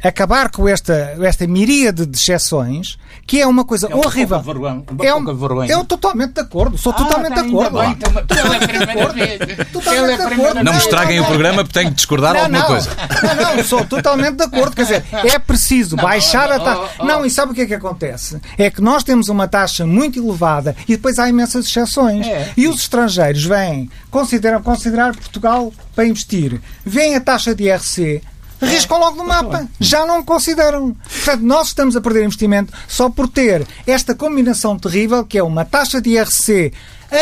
acabar 0.07 0.49
com 0.49 0.67
esta, 0.67 1.15
esta 1.21 1.47
miríade 1.47 2.05
de 2.05 2.17
exceções, 2.17 2.97
que 3.25 3.41
é 3.41 3.47
uma 3.47 3.65
coisa 3.65 3.87
é 3.87 3.95
uma 3.95 4.05
horrível. 4.05 4.39
Vergonha, 4.41 4.83
é 5.03 5.13
um, 5.13 5.25
eu 5.67 5.83
totalmente 5.83 6.33
de 6.33 6.41
acordo, 6.41 6.77
sou 6.77 6.91
ah, 6.91 6.95
totalmente 6.95 7.33
de 7.33 7.39
acordo. 7.39 7.79
Bem, 7.79 7.91
então, 7.91 8.11
totalmente 8.13 8.67
de 8.67 10.21
acordo. 10.21 10.63
Não 10.63 10.73
me 10.73 10.79
estraguem 10.79 11.19
o 11.19 11.25
programa 11.25 11.63
porque 11.63 11.79
tenho 11.79 11.89
que 11.89 11.95
discordar 11.95 12.33
não, 12.33 12.41
alguma 12.41 12.59
não, 12.59 12.67
coisa. 12.67 12.89
Não, 13.23 13.55
não, 13.55 13.63
sou 13.63 13.85
totalmente 13.85 14.35
de 14.35 14.43
acordo. 14.43 14.75
Quer 14.75 14.83
dizer, 14.83 15.05
é 15.11 15.39
preciso 15.39 15.95
baixar 15.95 16.51
a 16.51 16.59
taxa. 16.59 16.81
Oh, 16.99 17.03
oh. 17.03 17.05
Não, 17.05 17.25
e 17.25 17.29
sabe 17.29 17.51
o 17.51 17.55
que 17.55 17.61
é 17.61 17.65
que 17.65 17.73
acontece? 17.73 18.39
É 18.57 18.69
que 18.69 18.81
nós 18.81 19.03
temos 19.03 19.29
uma 19.29 19.47
taxa 19.47 19.85
muito 19.85 20.19
elevada 20.19 20.75
e 20.87 20.95
depois 20.95 21.19
há 21.19 21.27
imensas 21.27 21.65
exceções. 21.65 22.27
É. 22.27 22.51
E 22.55 22.67
os 22.67 22.81
estrangeiros 22.81 23.43
vêm, 23.43 23.89
consideram 24.11 24.61
considerar 24.61 25.15
Portugal 25.15 25.73
para 25.95 26.05
investir. 26.05 26.61
Vêm 26.85 27.15
a 27.15 27.21
taxa 27.21 27.55
de 27.55 27.65
IRC, 27.65 28.21
Arriscam 28.61 28.97
logo 28.97 29.17
no 29.17 29.27
mapa. 29.27 29.67
Já 29.79 30.05
não 30.05 30.23
consideram. 30.23 30.93
Portanto, 30.93 31.41
nós 31.41 31.67
estamos 31.67 31.95
a 31.95 32.01
perder 32.01 32.23
investimento 32.23 32.73
só 32.87 33.09
por 33.09 33.27
ter 33.27 33.67
esta 33.85 34.15
combinação 34.15 34.77
terrível 34.77 35.25
que 35.25 35.37
é 35.37 35.43
uma 35.43 35.65
taxa 35.65 36.01
de 36.01 36.11
IRC 36.11 36.71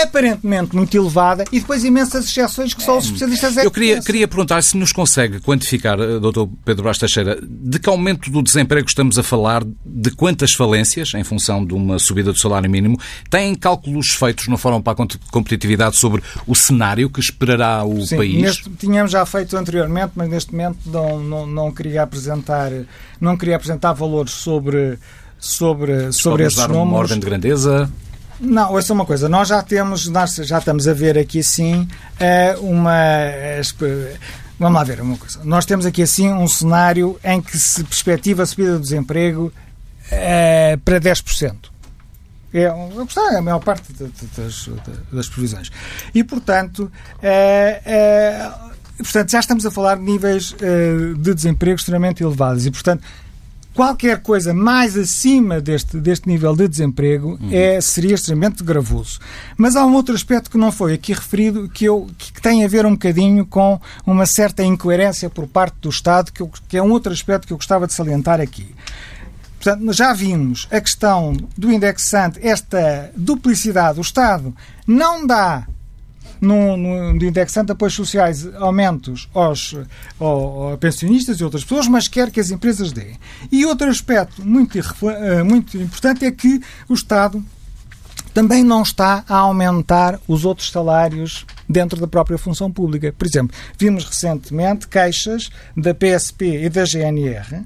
aparentemente 0.02 0.76
muito 0.76 0.96
elevada 0.98 1.44
e 1.52 1.60
depois 1.60 1.84
imensas 1.84 2.26
exceções 2.26 2.74
que 2.74 2.82
só 2.82 2.98
os 2.98 3.06
especialistas 3.06 3.58
é 3.58 3.66
Eu 3.66 3.72
queria, 3.72 4.02
queria 4.02 4.28
perguntar 4.28 4.62
se 4.64 4.76
nos 4.76 4.92
consegue 4.92 5.40
quantificar, 5.40 6.00
eh, 6.00 6.20
Dr. 6.20 6.46
Pedro 6.66 6.84
Bastos 6.84 7.00
Teixeira, 7.00 7.40
de 7.42 7.80
que 7.80 7.90
aumento 7.90 8.30
do 8.32 8.42
desemprego 8.42 8.88
estamos 8.88 9.20
a 9.20 9.24
falar, 9.24 9.64
de 9.86 10.12
quantas 10.12 10.54
falências, 10.54 11.14
em 11.14 11.24
função 11.24 11.66
de 11.66 11.74
uma 11.74 12.00
subida 12.00 12.32
do 12.32 12.40
salário 12.40 12.70
mínimo, 12.70 13.00
têm 13.30 13.54
cálculos 13.56 14.10
feitos 14.10 14.48
no 14.48 14.58
Fórum 14.58 14.82
para 14.82 15.04
a 15.04 15.08
Competitividade 15.32 15.98
sobre 15.98 16.24
o 16.48 16.56
cenário 16.56 17.10
que 17.10 17.20
esperará 17.20 17.84
o 17.84 18.06
Sim, 18.06 18.18
país? 18.18 18.42
Neste, 18.42 18.70
tínhamos 18.72 19.12
já 19.12 19.26
feito 19.26 19.56
anteriormente, 19.56 20.14
mas 20.16 20.30
neste 20.30 20.52
momento 20.52 20.80
não, 20.86 21.20
não, 21.20 21.46
não 21.48 21.72
queria 21.72 22.04
apresentar 22.04 22.72
não 23.20 23.38
queria 23.38 23.56
apresentar 23.56 23.94
valores 23.94 24.34
sobre 24.34 24.98
sobre, 25.40 26.12
sobre 26.14 26.46
esses 26.46 26.58
números. 26.58 26.88
uma 26.88 26.98
ordem 26.98 27.20
de 27.20 27.26
grandeza? 27.26 27.92
Não, 28.40 28.74
ouça 28.74 28.94
uma 28.94 29.06
coisa, 29.06 29.30
nós 29.30 29.48
já 29.48 29.62
temos, 29.62 30.08
nós 30.08 30.36
já 30.36 30.58
estamos 30.58 30.88
a 30.88 30.94
ver 30.94 31.18
aqui 31.18 31.40
assim 31.40 31.88
uma. 32.60 32.94
Vamos 34.60 34.78
lá 34.78 34.84
ver 34.84 35.02
uma 35.02 35.18
coisa. 35.18 35.40
Nós 35.44 35.66
temos 35.66 35.86
aqui 35.86 36.02
assim 36.02 36.32
um 36.32 36.48
cenário 36.48 37.20
em 37.24 37.42
que 37.42 37.58
se 37.58 37.84
perspectiva 37.84 38.44
a 38.44 38.46
subida 38.46 38.74
do 38.74 38.80
desemprego 38.80 39.52
é, 40.12 40.78
para 40.78 41.00
10%. 41.00 41.74
É, 42.54 42.62
é 42.64 43.38
a 43.38 43.42
maior 43.42 43.60
parte 43.60 43.92
das, 43.94 44.70
das 45.12 45.28
previsões. 45.28 45.72
E, 46.14 46.24
portanto, 46.24 46.92
é, 47.22 47.82
é, 47.84 48.52
portanto, 48.98 49.32
já 49.32 49.40
estamos 49.40 49.66
a 49.66 49.72
falar 49.72 49.96
de 49.96 50.04
níveis 50.04 50.56
é, 50.62 51.16
de 51.18 51.34
desemprego 51.34 51.76
extremamente 51.76 52.22
elevados. 52.22 52.66
E, 52.66 52.72
portanto, 52.72 53.04
qualquer 53.74 54.22
coisa 54.22 54.54
mais 54.54 54.98
acima 54.98 55.60
deste, 55.60 55.98
deste 55.98 56.28
nível 56.28 56.56
de 56.56 56.68
desemprego 56.68 57.38
uhum. 57.42 57.50
é, 57.52 57.82
seria 57.82 58.16
extremamente 58.16 58.64
gravoso. 58.64 59.20
Mas 59.58 59.76
há 59.76 59.86
um 59.86 59.94
outro 59.94 60.14
aspecto 60.14 60.50
que 60.50 60.58
não 60.58 60.72
foi 60.72 60.94
aqui 60.94 61.14
referido 61.14 61.68
que, 61.70 61.86
eu, 61.86 62.08
que 62.18 62.42
tem 62.42 62.64
a 62.64 62.68
ver 62.68 62.86
um 62.86 62.92
bocadinho 62.92 63.46
com 63.46 63.80
uma 64.06 64.26
certa 64.26 64.64
incoerência 64.64 65.30
por 65.30 65.48
parte 65.48 65.76
do 65.82 65.90
Estado, 65.90 66.32
que, 66.32 66.42
eu, 66.42 66.52
que 66.68 66.78
é 66.78 66.84
um 66.84 66.92
outro 66.92 67.12
aspecto 67.12 67.48
que 67.48 67.54
eu 67.54 67.58
gostava 67.58 67.88
de 67.88 67.94
salientar 67.94 68.40
aqui. 68.40 68.74
Portanto, 69.60 69.94
já 69.94 70.12
vimos 70.14 70.68
a 70.70 70.82
questão 70.82 71.34
do 71.58 71.72
indexante, 71.72 72.38
esta 72.46 73.12
duplicidade. 73.16 73.98
O 73.98 74.02
Estado 74.02 74.54
não 74.86 75.26
dá 75.26 75.66
no, 76.44 76.76
no, 76.76 77.18
de 77.18 77.28
indexante 77.28 77.68
de 77.68 77.72
apoios 77.72 77.94
sociais 77.94 78.46
aumentos 78.56 79.30
aos, 79.34 79.74
aos, 79.74 79.88
aos, 80.20 80.80
pensionistas 80.80 81.40
e 81.40 81.44
outras 81.44 81.64
pessoas, 81.64 81.88
mas 81.88 82.08
quer 82.08 82.30
que 82.30 82.40
as 82.40 82.52
empresas 82.52 82.92
deem. 82.92 83.18
E 83.52 83.66
outro 83.66 83.90
aspecto 83.90 84.46
muito, 84.46 84.78
eh, 84.78 85.44
muito 85.44 85.78
importante 85.78 86.26
é 86.26 86.32
que 86.32 86.62
o 86.90 86.94
Estado 86.94 87.44
também 88.34 88.64
não 88.64 88.82
está 88.82 89.24
a 89.30 89.38
aumentar 89.38 90.20
os 90.28 90.44
outros 90.44 90.70
salários 90.70 91.46
dentro 91.70 92.00
da 92.00 92.08
própria 92.08 92.38
função 92.38 92.70
pública. 92.70 93.14
Por 93.18 93.26
exemplo, 93.26 93.56
vimos 93.78 94.04
recentemente 94.04 94.88
queixas 94.88 95.50
da 95.78 95.94
PSP 95.94 96.66
e 96.66 96.70
da 96.70 96.84
GNR 96.84 97.64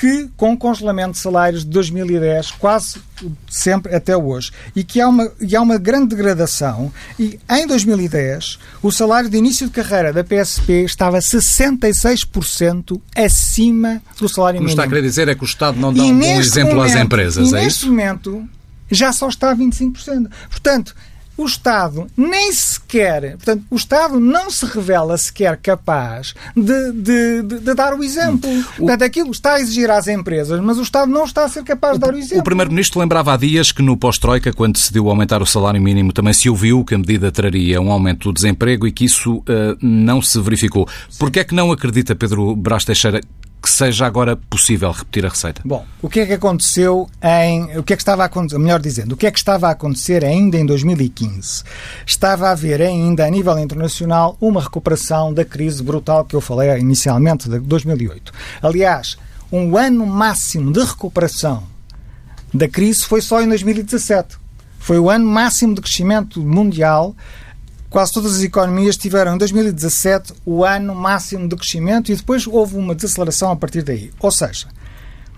que, 0.00 0.30
com 0.34 0.56
congelamento 0.56 1.12
de 1.12 1.18
salários 1.18 1.62
de 1.62 1.68
2010, 1.72 2.52
quase 2.52 3.02
sempre 3.50 3.94
até 3.94 4.16
hoje, 4.16 4.50
e 4.74 4.82
que 4.82 4.98
há 4.98 5.06
uma, 5.06 5.30
e 5.38 5.54
há 5.54 5.60
uma 5.60 5.76
grande 5.76 6.16
degradação, 6.16 6.90
e 7.18 7.38
em 7.50 7.66
2010 7.66 8.58
o 8.82 8.90
salário 8.90 9.28
de 9.28 9.36
início 9.36 9.66
de 9.66 9.72
carreira 9.74 10.10
da 10.10 10.24
PSP 10.24 10.84
estava 10.84 11.18
66% 11.18 12.98
acima 13.14 14.00
do 14.18 14.26
salário 14.26 14.58
mínimo. 14.58 14.64
O 14.64 14.66
que 14.68 14.72
está 14.72 14.84
a 14.84 14.88
querer 14.88 15.02
dizer 15.02 15.28
é 15.28 15.34
que 15.34 15.42
o 15.42 15.44
Estado 15.44 15.78
não 15.78 15.92
dá 15.92 16.02
e 16.02 16.10
um 16.10 16.18
bom 16.18 16.24
exemplo 16.24 16.76
momento, 16.76 16.96
às 16.96 17.02
empresas, 17.02 17.52
é 17.52 17.60
neste 17.60 17.80
isso? 17.80 17.88
momento 17.88 18.48
já 18.90 19.12
só 19.12 19.28
está 19.28 19.50
a 19.50 19.56
25%. 19.56 20.30
Portanto, 20.48 20.94
o 21.42 21.46
Estado 21.46 22.06
nem 22.16 22.52
sequer, 22.52 23.36
portanto, 23.36 23.64
o 23.70 23.76
Estado 23.76 24.20
não 24.20 24.50
se 24.50 24.66
revela 24.66 25.16
sequer 25.16 25.56
capaz 25.56 26.34
de, 26.54 26.92
de, 26.92 27.42
de, 27.42 27.58
de 27.60 27.74
dar 27.74 27.94
o 27.94 28.04
exemplo. 28.04 28.50
Hum. 28.50 28.62
Portanto, 28.76 29.02
aquilo 29.02 29.30
está 29.30 29.54
a 29.54 29.60
exigir 29.60 29.90
às 29.90 30.06
empresas, 30.06 30.60
mas 30.60 30.78
o 30.78 30.82
Estado 30.82 31.10
não 31.10 31.24
está 31.24 31.44
a 31.44 31.48
ser 31.48 31.64
capaz 31.64 31.94
de 31.94 32.00
dar 32.00 32.14
o 32.14 32.18
exemplo. 32.18 32.40
O 32.40 32.44
Primeiro-Ministro 32.44 33.00
lembrava 33.00 33.32
há 33.32 33.36
dias 33.36 33.72
que 33.72 33.82
no 33.82 33.96
pós-Troika, 33.96 34.52
quando 34.52 34.74
decidiu 34.74 35.08
aumentar 35.08 35.42
o 35.42 35.46
salário 35.46 35.80
mínimo, 35.80 36.12
também 36.12 36.32
se 36.32 36.50
ouviu 36.50 36.84
que 36.84 36.94
a 36.94 36.98
medida 36.98 37.32
traria 37.32 37.80
um 37.80 37.90
aumento 37.90 38.28
do 38.28 38.34
desemprego 38.34 38.86
e 38.86 38.92
que 38.92 39.04
isso 39.04 39.38
uh, 39.38 39.44
não 39.80 40.20
se 40.20 40.38
verificou. 40.40 40.86
Por 41.18 41.30
que 41.30 41.40
é 41.40 41.44
que 41.44 41.54
não 41.54 41.72
acredita, 41.72 42.14
Pedro 42.14 42.54
Brás 42.54 42.84
Teixeira, 42.84 43.20
que 43.60 43.70
seja 43.70 44.06
agora 44.06 44.36
possível 44.36 44.90
repetir 44.90 45.26
a 45.26 45.28
receita? 45.28 45.60
Bom, 45.64 45.84
o 46.00 46.08
que 46.08 46.20
é 46.20 46.26
que 46.26 46.32
aconteceu 46.32 47.08
em. 47.22 47.76
O 47.76 47.82
que 47.82 47.92
é 47.92 47.96
que 47.96 48.02
estava 48.02 48.22
a 48.22 48.26
acontecer? 48.26 48.58
Melhor 48.58 48.80
dizendo, 48.80 49.12
o 49.12 49.16
que 49.16 49.26
é 49.26 49.30
que 49.30 49.38
estava 49.38 49.68
a 49.68 49.72
acontecer 49.72 50.24
ainda 50.24 50.56
em 50.56 50.64
2015? 50.64 51.64
Estava 52.06 52.48
a 52.48 52.52
haver 52.52 52.80
ainda, 52.80 53.26
a 53.26 53.30
nível 53.30 53.58
internacional, 53.58 54.36
uma 54.40 54.60
recuperação 54.60 55.32
da 55.32 55.44
crise 55.44 55.82
brutal 55.82 56.24
que 56.24 56.34
eu 56.34 56.40
falei 56.40 56.70
inicialmente, 56.78 57.48
de 57.48 57.58
2008. 57.58 58.32
Aliás, 58.62 59.18
um 59.52 59.76
ano 59.76 60.06
máximo 60.06 60.72
de 60.72 60.80
recuperação 60.80 61.64
da 62.52 62.68
crise 62.68 63.04
foi 63.04 63.20
só 63.20 63.42
em 63.42 63.48
2017. 63.48 64.38
Foi 64.78 64.98
o 64.98 65.10
ano 65.10 65.26
máximo 65.26 65.74
de 65.74 65.80
crescimento 65.80 66.40
mundial 66.40 67.14
Quase 67.90 68.12
todas 68.12 68.36
as 68.36 68.42
economias 68.42 68.96
tiveram 68.96 69.34
em 69.34 69.38
2017 69.38 70.32
o 70.46 70.64
ano 70.64 70.94
máximo 70.94 71.48
de 71.48 71.56
crescimento 71.56 72.12
e 72.12 72.14
depois 72.14 72.46
houve 72.46 72.76
uma 72.76 72.94
desaceleração 72.94 73.50
a 73.50 73.56
partir 73.56 73.82
daí. 73.82 74.12
Ou 74.20 74.30
seja, 74.30 74.68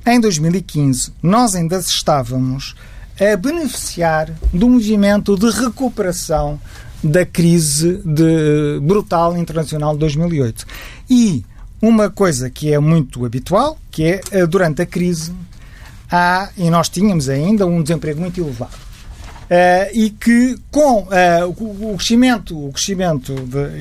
em 0.04 0.20
2015 0.20 1.14
nós 1.22 1.54
ainda 1.54 1.78
estávamos 1.78 2.76
a 3.18 3.34
beneficiar 3.38 4.30
do 4.52 4.68
movimento 4.68 5.34
de 5.34 5.50
recuperação 5.50 6.60
da 7.02 7.24
crise 7.24 8.02
de, 8.04 8.78
brutal 8.82 9.34
internacional 9.36 9.94
de 9.94 10.00
2008. 10.00 10.66
E 11.08 11.46
uma 11.80 12.10
coisa 12.10 12.50
que 12.50 12.70
é 12.70 12.78
muito 12.78 13.24
habitual, 13.24 13.78
que 13.90 14.04
é 14.04 14.20
eh, 14.30 14.46
durante 14.46 14.82
a 14.82 14.86
crise, 14.86 15.32
há, 16.10 16.50
e 16.56 16.68
nós 16.68 16.90
tínhamos 16.90 17.30
ainda 17.30 17.66
um 17.66 17.82
desemprego 17.82 18.20
muito 18.20 18.38
elevado. 18.38 18.91
Uh, 19.52 19.90
e 19.92 20.08
que 20.08 20.56
com 20.70 21.02
uh, 21.02 21.90
o, 21.90 21.94
crescimento, 21.98 22.68
o 22.68 22.72
crescimento 22.72 23.34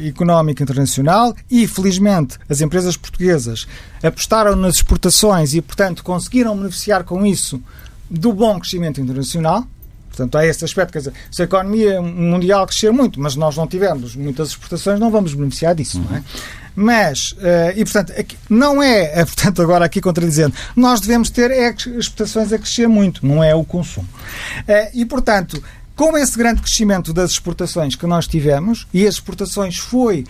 económico 0.05 0.61
internacional 0.61 1.33
e, 1.49 1.65
felizmente, 1.65 2.37
as 2.49 2.59
empresas 2.59 2.97
portuguesas 2.97 3.65
apostaram 4.03 4.53
nas 4.57 4.75
exportações 4.75 5.53
e, 5.53 5.61
portanto, 5.61 6.03
conseguiram 6.03 6.57
beneficiar 6.57 7.05
com 7.05 7.25
isso 7.25 7.61
do 8.09 8.33
bom 8.33 8.59
crescimento 8.59 8.99
internacional. 8.99 9.65
Portanto, 10.09 10.37
há 10.37 10.45
esse 10.45 10.65
aspecto, 10.65 10.91
quer 10.91 10.99
dizer, 10.99 11.13
se 11.31 11.41
a 11.41 11.45
economia 11.45 12.01
mundial 12.01 12.67
crescer 12.67 12.91
muito, 12.91 13.17
mas 13.17 13.37
nós 13.37 13.55
não 13.55 13.65
tivermos 13.65 14.13
muitas 14.13 14.49
exportações, 14.49 14.99
não 14.99 15.09
vamos 15.09 15.33
beneficiar 15.33 15.73
disso, 15.73 15.99
uhum. 15.99 16.05
não 16.09 16.17
é? 16.17 16.23
Mas, 16.75 17.31
uh, 17.33 17.73
e 17.75 17.83
portanto, 17.83 18.13
não 18.49 18.81
é, 18.81 19.23
portanto, 19.25 19.61
agora 19.61 19.85
aqui 19.85 19.99
contradizendo, 19.99 20.53
nós 20.75 21.01
devemos 21.01 21.29
ter 21.29 21.51
é, 21.51 21.73
exportações 21.97 22.53
a 22.53 22.57
crescer 22.57 22.87
muito, 22.87 23.25
não 23.25 23.43
é 23.43 23.53
o 23.53 23.63
consumo. 23.63 24.07
Uh, 24.59 24.89
e, 24.93 25.05
portanto, 25.05 25.61
com 25.95 26.17
esse 26.17 26.37
grande 26.37 26.61
crescimento 26.61 27.13
das 27.13 27.31
exportações 27.31 27.95
que 27.95 28.07
nós 28.07 28.27
tivemos, 28.27 28.87
e 28.93 29.05
as 29.05 29.15
exportações 29.15 29.77
foi 29.77 30.25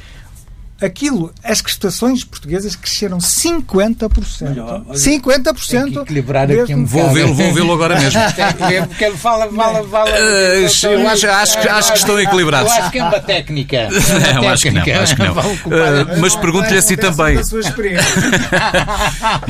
aquilo, 0.82 1.32
as 1.44 1.60
exportações 1.60 2.24
portuguesas 2.24 2.76
cresceram 2.76 3.20
50%. 3.20 4.58
Olha, 4.58 4.84
50%. 4.94 5.70
Tem 5.70 5.92
que 5.92 6.00
equilibrar 6.00 6.52
aqui 6.52 6.74
um 6.74 6.86
Vou 6.86 7.10
vê-lo, 7.12 7.34
vou 7.34 7.54
vê-lo 7.54 7.74
agora 7.74 8.00
mesmo. 8.00 8.20
Porque 8.90 9.06
ele 9.06 9.18
fala, 9.18 9.48
fala, 9.52 9.88
fala. 9.88 10.10
Uh, 10.10 10.88
eu 10.88 11.08
acho, 11.08 11.28
acho, 11.28 11.70
acho 11.70 11.92
que 11.92 11.98
estão 12.00 12.20
equilibrados. 12.20 12.72
Eu 12.72 12.78
acho 12.82 12.92
que 12.92 13.00
é 13.00 13.04
uma 13.04 13.20
técnica. 13.20 13.90
É 14.22 14.34
uma 14.34 14.42
não, 14.42 14.50
acho 14.50 14.64
que 14.64 14.72
não. 14.72 14.82
Acho 14.82 15.16
que 15.16 15.22
não. 15.22 15.32
Uh, 15.62 16.20
mas 16.20 16.36
pergunto-lhe 16.36 16.78
assim 16.78 16.96
também. 16.96 17.38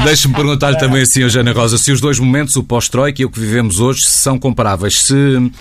Deixe-me 0.04 0.34
perguntar-lhe 0.34 0.78
também 0.78 1.02
assim, 1.02 1.22
Eugênia 1.22 1.54
Rosa, 1.54 1.78
se 1.78 1.91
os 1.91 2.02
dois 2.02 2.20
momentos, 2.20 2.56
o 2.56 2.63
pós-Troika 2.63 3.22
e 3.22 3.26
o 3.26 3.30
que 3.30 3.39
vivemos 3.39 3.80
hoje, 3.80 4.06
são 4.06 4.38
comparáveis. 4.38 5.02
Se 5.06 5.52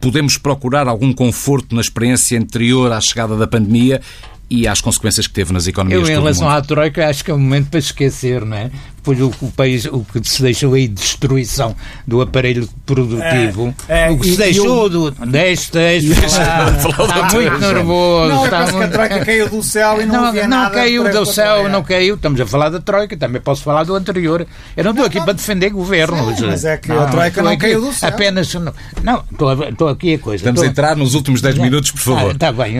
podemos 0.00 0.36
procurar 0.36 0.86
algum 0.86 1.12
conforto 1.12 1.74
na 1.74 1.80
experiência 1.80 2.38
anterior 2.38 2.92
à 2.92 3.00
chegada 3.00 3.36
da 3.36 3.46
pandemia 3.46 4.00
e 4.48 4.68
às 4.68 4.80
consequências 4.80 5.26
que 5.26 5.32
teve 5.32 5.52
nas 5.52 5.66
economias 5.66 6.08
Eu, 6.08 6.08
em 6.08 6.18
relação 6.18 6.48
à 6.48 6.60
Troika, 6.60 7.08
acho 7.08 7.24
que 7.24 7.30
é 7.30 7.34
um 7.34 7.38
momento 7.38 7.70
para 7.70 7.78
esquecer, 7.78 8.44
não 8.44 8.56
é? 8.56 8.70
Pois 9.04 9.20
o, 9.20 9.30
o 9.42 9.52
país, 9.52 9.84
o 9.84 10.02
que 10.02 10.26
se 10.26 10.40
deixou 10.40 10.72
aí 10.72 10.88
de 10.88 10.94
destruição 10.94 11.76
do 12.06 12.22
aparelho 12.22 12.66
produtivo, 12.86 13.74
é, 13.86 14.08
é, 14.08 14.10
o 14.10 14.18
que 14.18 14.30
se 14.30 14.38
deixou 14.38 14.88
do. 14.88 15.10
Deixe, 15.10 15.70
deixe, 15.70 16.08
está, 16.08 16.72
está 16.78 17.28
muito 17.34 17.58
nervoso. 17.58 18.34
Não, 18.34 18.44
está 18.44 18.60
muito... 18.60 18.78
que 18.78 18.84
a 18.84 18.88
Troika 18.88 19.24
caiu 19.24 19.50
do 19.50 19.62
céu 19.62 20.00
e 20.00 20.06
não, 20.06 20.14
não 20.14 20.24
havia 20.24 20.42
não 20.42 20.48
nada. 20.48 20.68
Não 20.68 20.74
caiu 20.74 21.12
do 21.12 21.26
céu, 21.26 21.68
não 21.68 21.82
caiu. 21.82 22.14
Estamos 22.14 22.40
a 22.40 22.46
falar 22.46 22.70
da 22.70 22.80
Troika, 22.80 23.14
também 23.14 23.42
posso 23.42 23.62
falar 23.62 23.84
do 23.84 23.94
anterior. 23.94 24.46
Eu 24.74 24.84
não 24.84 24.92
estou 24.92 25.06
aqui 25.06 25.20
para 25.20 25.34
defender 25.34 25.68
governos. 25.68 26.40
Mas 26.40 26.64
é 26.64 26.78
que 26.78 26.90
a 26.90 27.06
Troika 27.06 27.42
não 27.42 27.56
caiu 27.58 27.82
do 27.82 27.92
céu. 27.92 28.08
Apenas. 28.08 28.54
Não, 29.02 29.22
estou, 29.30 29.52
estou 29.64 29.88
aqui 29.88 30.14
a 30.14 30.18
coisa. 30.18 30.36
Estamos 30.36 30.62
a 30.62 30.66
entrar 30.66 30.96
nos 30.96 31.14
últimos 31.14 31.42
10 31.42 31.58
minutos, 31.58 31.90
por 31.90 32.00
favor. 32.00 32.32
Está 32.32 32.50
bem. 32.52 32.74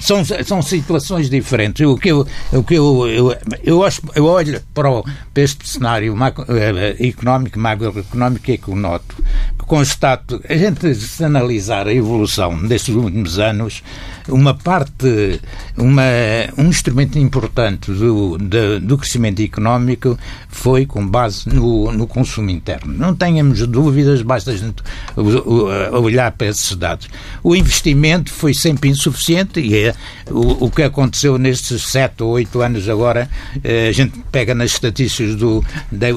São, 0.00 0.24
são 0.24 0.62
situações 0.62 1.28
diferentes. 1.28 1.84
O 1.84 1.96
que 1.96 2.10
eu, 2.10 2.26
o 2.52 2.62
que 2.62 2.74
eu, 2.74 3.08
eu, 3.08 3.36
eu, 3.64 3.84
eu 4.14 4.24
olho 4.24 4.62
para, 4.72 4.90
o, 4.90 5.04
este 5.48 5.68
cenário 5.68 6.14
eh, 6.48 6.96
económico, 7.08 7.58
macroeconómico 7.58 8.50
é 8.50 8.56
que 8.56 8.68
eu 8.68 8.76
noto. 8.76 9.16
Constato, 9.66 10.40
a 10.48 10.56
gente 10.56 10.94
se 10.94 11.22
analisar 11.22 11.86
a 11.86 11.92
evolução 11.92 12.66
destes 12.66 12.94
últimos 12.94 13.38
anos, 13.38 13.82
uma 14.28 14.54
parte, 14.54 15.40
uma, 15.76 16.02
um 16.56 16.68
instrumento 16.68 17.18
importante 17.18 17.90
do, 17.92 18.38
do, 18.38 18.80
do 18.80 18.98
crescimento 18.98 19.42
económico 19.42 20.18
foi 20.48 20.86
com 20.86 21.06
base 21.06 21.48
no, 21.48 21.92
no 21.92 22.06
consumo 22.06 22.48
interno. 22.48 22.94
Não 22.94 23.14
tenhamos 23.14 23.66
dúvidas, 23.66 24.22
basta 24.22 24.52
a 24.52 24.56
gente 24.56 24.82
olhar 25.92 26.32
para 26.32 26.46
esses 26.46 26.74
dados. 26.74 27.08
O 27.42 27.54
investimento 27.54 28.32
foi 28.32 28.54
sempre 28.54 28.88
insuficiente 28.88 29.60
e 29.60 29.76
é 29.76 29.94
o, 30.30 30.66
o 30.66 30.70
que 30.70 30.82
aconteceu 30.82 31.36
nestes 31.38 31.82
sete 31.82 32.22
ou 32.22 32.30
oito 32.30 32.60
anos 32.60 32.88
agora, 32.88 33.28
eh, 33.62 33.88
a 33.88 33.92
gente 33.92 34.18
pega 34.30 34.54
nas 34.54 34.72
estatísticas 34.72 35.36
do, 35.38 35.64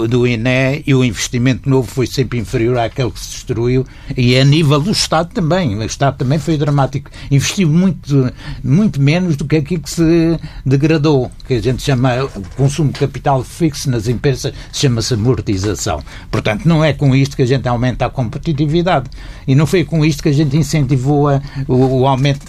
do 0.07 0.27
INE 0.27 0.83
e 0.85 0.93
o 0.93 1.03
investimento 1.03 1.69
novo 1.69 1.87
foi 1.87 2.07
sempre 2.07 2.39
inferior 2.39 2.77
àquele 2.77 3.11
que 3.11 3.19
se 3.19 3.31
destruiu 3.31 3.85
e 4.17 4.37
a 4.37 4.43
nível 4.43 4.79
do 4.79 4.91
Estado 4.91 5.29
também. 5.33 5.77
O 5.77 5.83
Estado 5.83 6.17
também 6.17 6.39
foi 6.39 6.57
dramático. 6.57 7.09
Investiu 7.29 7.69
muito, 7.69 8.31
muito 8.63 9.01
menos 9.01 9.35
do 9.35 9.45
que 9.45 9.57
aquilo 9.57 9.83
que 9.83 9.89
se 9.89 10.39
degradou, 10.65 11.31
que 11.47 11.53
a 11.53 11.61
gente 11.61 11.81
chama 11.81 12.23
o 12.23 12.41
consumo 12.55 12.91
de 12.91 12.99
capital 12.99 13.43
fixo 13.43 13.89
nas 13.89 14.07
empresas, 14.07 14.53
chama-se 14.73 15.13
amortização. 15.13 16.03
Portanto, 16.29 16.65
não 16.65 16.83
é 16.83 16.93
com 16.93 17.15
isto 17.15 17.35
que 17.35 17.41
a 17.41 17.45
gente 17.45 17.67
aumenta 17.67 18.05
a 18.05 18.09
competitividade 18.09 19.09
e 19.47 19.55
não 19.55 19.65
foi 19.65 19.83
com 19.83 20.03
isto 20.03 20.23
que 20.23 20.29
a 20.29 20.33
gente 20.33 20.57
incentivou 20.57 21.29
a, 21.29 21.41
o, 21.67 22.01
o 22.01 22.07
aumento 22.07 22.41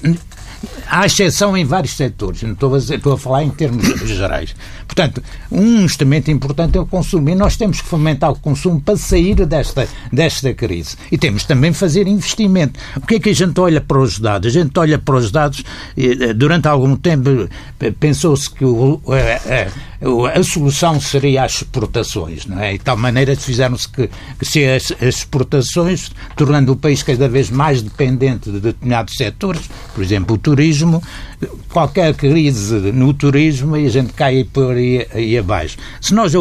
Há 0.86 1.06
exceção 1.06 1.56
em 1.56 1.64
vários 1.64 1.96
setores, 1.96 2.42
não 2.42 2.52
estou 2.52 2.74
a, 2.74 2.78
dizer, 2.78 2.96
estou 2.96 3.12
a 3.12 3.18
falar 3.18 3.42
em 3.42 3.50
termos 3.50 3.84
gerais. 4.08 4.54
Portanto, 4.86 5.22
um 5.50 5.82
instrumento 5.82 6.30
importante 6.30 6.76
é 6.76 6.80
o 6.80 6.86
consumo 6.86 7.30
e 7.30 7.34
nós 7.34 7.56
temos 7.56 7.80
que 7.80 7.88
fomentar 7.88 8.30
o 8.30 8.38
consumo 8.38 8.80
para 8.80 8.96
sair 8.96 9.46
desta, 9.46 9.88
desta 10.12 10.52
crise. 10.54 10.96
E 11.10 11.16
temos 11.16 11.44
também 11.44 11.72
fazer 11.72 12.06
investimento. 12.06 12.78
O 12.96 13.06
que 13.06 13.14
é 13.16 13.20
que 13.20 13.30
a 13.30 13.34
gente 13.34 13.58
olha 13.58 13.80
para 13.80 13.98
os 13.98 14.18
dados? 14.18 14.48
A 14.54 14.60
gente 14.60 14.78
olha 14.78 14.98
para 14.98 15.16
os 15.16 15.30
dados, 15.30 15.64
eh, 15.96 16.32
durante 16.34 16.68
algum 16.68 16.94
tempo 16.96 17.48
pensou-se 17.98 18.50
que 18.50 18.64
o, 18.64 19.00
a, 19.08 19.91
a, 20.34 20.42
solução 20.42 21.00
seria 21.00 21.44
as 21.44 21.56
exportações, 21.56 22.46
não 22.46 22.58
é? 22.58 22.74
E 22.74 22.78
de 22.78 22.84
tal 22.84 22.96
maneira 22.96 23.36
fizeram-se 23.36 23.88
que, 23.88 24.10
que 24.38 24.44
se 24.44 24.64
as, 24.64 24.92
as 24.92 25.16
exportações, 25.16 26.10
tornando 26.36 26.72
o 26.72 26.76
país 26.76 27.02
cada 27.02 27.28
vez 27.28 27.50
mais 27.50 27.82
dependente 27.82 28.50
de 28.50 28.60
determinados 28.60 29.14
setores, 29.16 29.62
por 29.94 30.02
exemplo, 30.02 30.34
o 30.34 30.38
turismo, 30.38 31.02
qualquer 31.68 32.14
crise 32.14 32.74
no 32.92 33.14
turismo 33.14 33.76
e 33.76 33.86
a 33.86 33.90
gente 33.90 34.12
cai 34.12 34.44
por 34.44 34.74
aí, 34.74 35.06
aí 35.14 35.38
abaixo. 35.38 35.76
Se 36.00 36.12
nós 36.14 36.32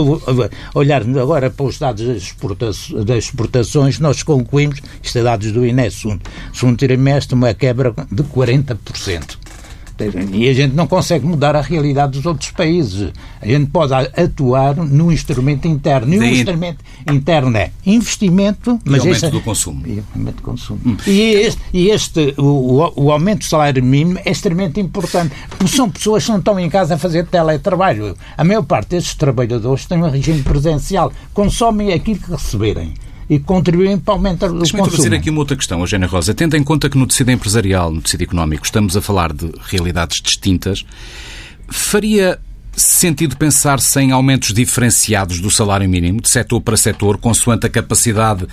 olharmos 0.74 1.17
agora 1.17 1.50
para 1.50 1.65
os 1.65 1.78
dados 1.78 2.06
das 2.06 2.17
exportações, 2.17 3.06
das 3.06 3.17
exportações 3.26 4.00
nós 4.00 4.24
concluímos, 4.24 4.80
isto 5.04 5.17
é 5.19 5.24
dados 5.24 5.52
do 5.52 5.65
INE, 5.65 5.91
segundo, 5.91 6.21
segundo 6.54 6.78
trimestre, 6.78 7.36
uma 7.36 7.54
quebra 7.54 7.93
de 8.12 8.24
40%. 8.24 9.41
E 10.34 10.50
a 10.50 10.54
gente 10.54 10.76
não 10.76 10.88
consegue 10.88 11.26
mudar 11.26 11.56
a 11.56 11.62
realidade 11.62 12.14
dos 12.14 12.26
outros 12.26 12.52
países. 12.52 13.12
A 13.42 13.48
gente 13.48 13.70
pode 13.70 13.94
atuar 13.94 14.76
no 14.76 15.12
instrumento 15.12 15.68
interno. 15.68 16.14
E 16.14 16.20
o 16.20 16.24
instrumento 16.24 16.84
interno 17.10 17.56
é 17.58 17.72
investimento, 17.86 18.80
mas 18.86 19.04
e 19.04 19.08
aumento 19.08 19.26
este, 19.26 19.30
do 19.32 19.42
consumo. 19.42 19.88
E 19.88 20.04
aumento 20.16 20.36
do 20.38 20.42
consumo. 20.42 20.80
Hum. 20.86 20.98
E 21.06 21.22
este, 21.22 21.62
e 21.74 21.90
este 21.90 22.34
o, 22.38 22.92
o, 22.96 23.12
aumento 23.12 23.40
do 23.40 23.46
salário 23.46 23.84
mínimo 23.84 24.20
é 24.24 24.32
extremamente 24.32 24.80
importante. 24.80 25.34
Porque 25.50 25.76
são 25.76 25.90
pessoas 25.90 26.26
que 26.26 26.32
não 26.32 26.40
estão 26.40 26.60
em 26.60 26.70
casa 26.70 26.96
a 26.96 26.98
fazer 26.98 27.26
teletrabalho. 27.28 28.16
A 28.38 28.44
maior 28.44 28.64
parte 28.64 28.90
destes 28.90 29.16
trabalhadores 29.16 29.86
têm 29.86 30.02
um 30.02 30.10
regime 30.10 30.42
presencial. 30.44 31.12
Consomem 31.34 31.94
aquilo 31.94 32.20
que 32.20 32.32
receberem. 32.32 32.94
E 33.32 33.39
contribuem 33.39 33.98
para 33.98 34.13
aumentar 34.13 34.48
o 34.48 34.50
consumo. 34.50 34.60
Deixa-me 34.60 34.84
introduzir 34.84 35.13
aqui 35.13 35.30
uma 35.30 35.39
outra 35.39 35.56
questão, 35.56 35.80
Eugênia 35.80 36.06
Rosa. 36.06 36.34
Tendo 36.34 36.58
em 36.58 36.63
conta 36.65 36.89
que 36.89 36.98
no 36.98 37.08
tecido 37.08 37.32
empresarial, 37.32 37.89
no 37.89 38.02
tecido 38.02 38.24
económico, 38.24 38.65
estamos 38.65 38.98
a 38.98 39.02
falar 39.02 39.32
de 39.32 39.50
realidades 39.62 40.22
distintas, 40.22 40.86
faria 41.70 42.38
sentido 42.74 43.38
pensar-se 43.38 43.98
em 44.02 44.12
aumentos 44.12 44.54
diferenciados 44.54 45.39
do 45.39 45.50
salário 45.50 45.89
mínimo, 45.89 46.20
de 46.20 46.28
setor 46.28 46.60
para 46.60 46.76
setor, 46.76 47.17
consoante 47.20 47.65
a 47.65 47.70
capacidade 47.70 48.46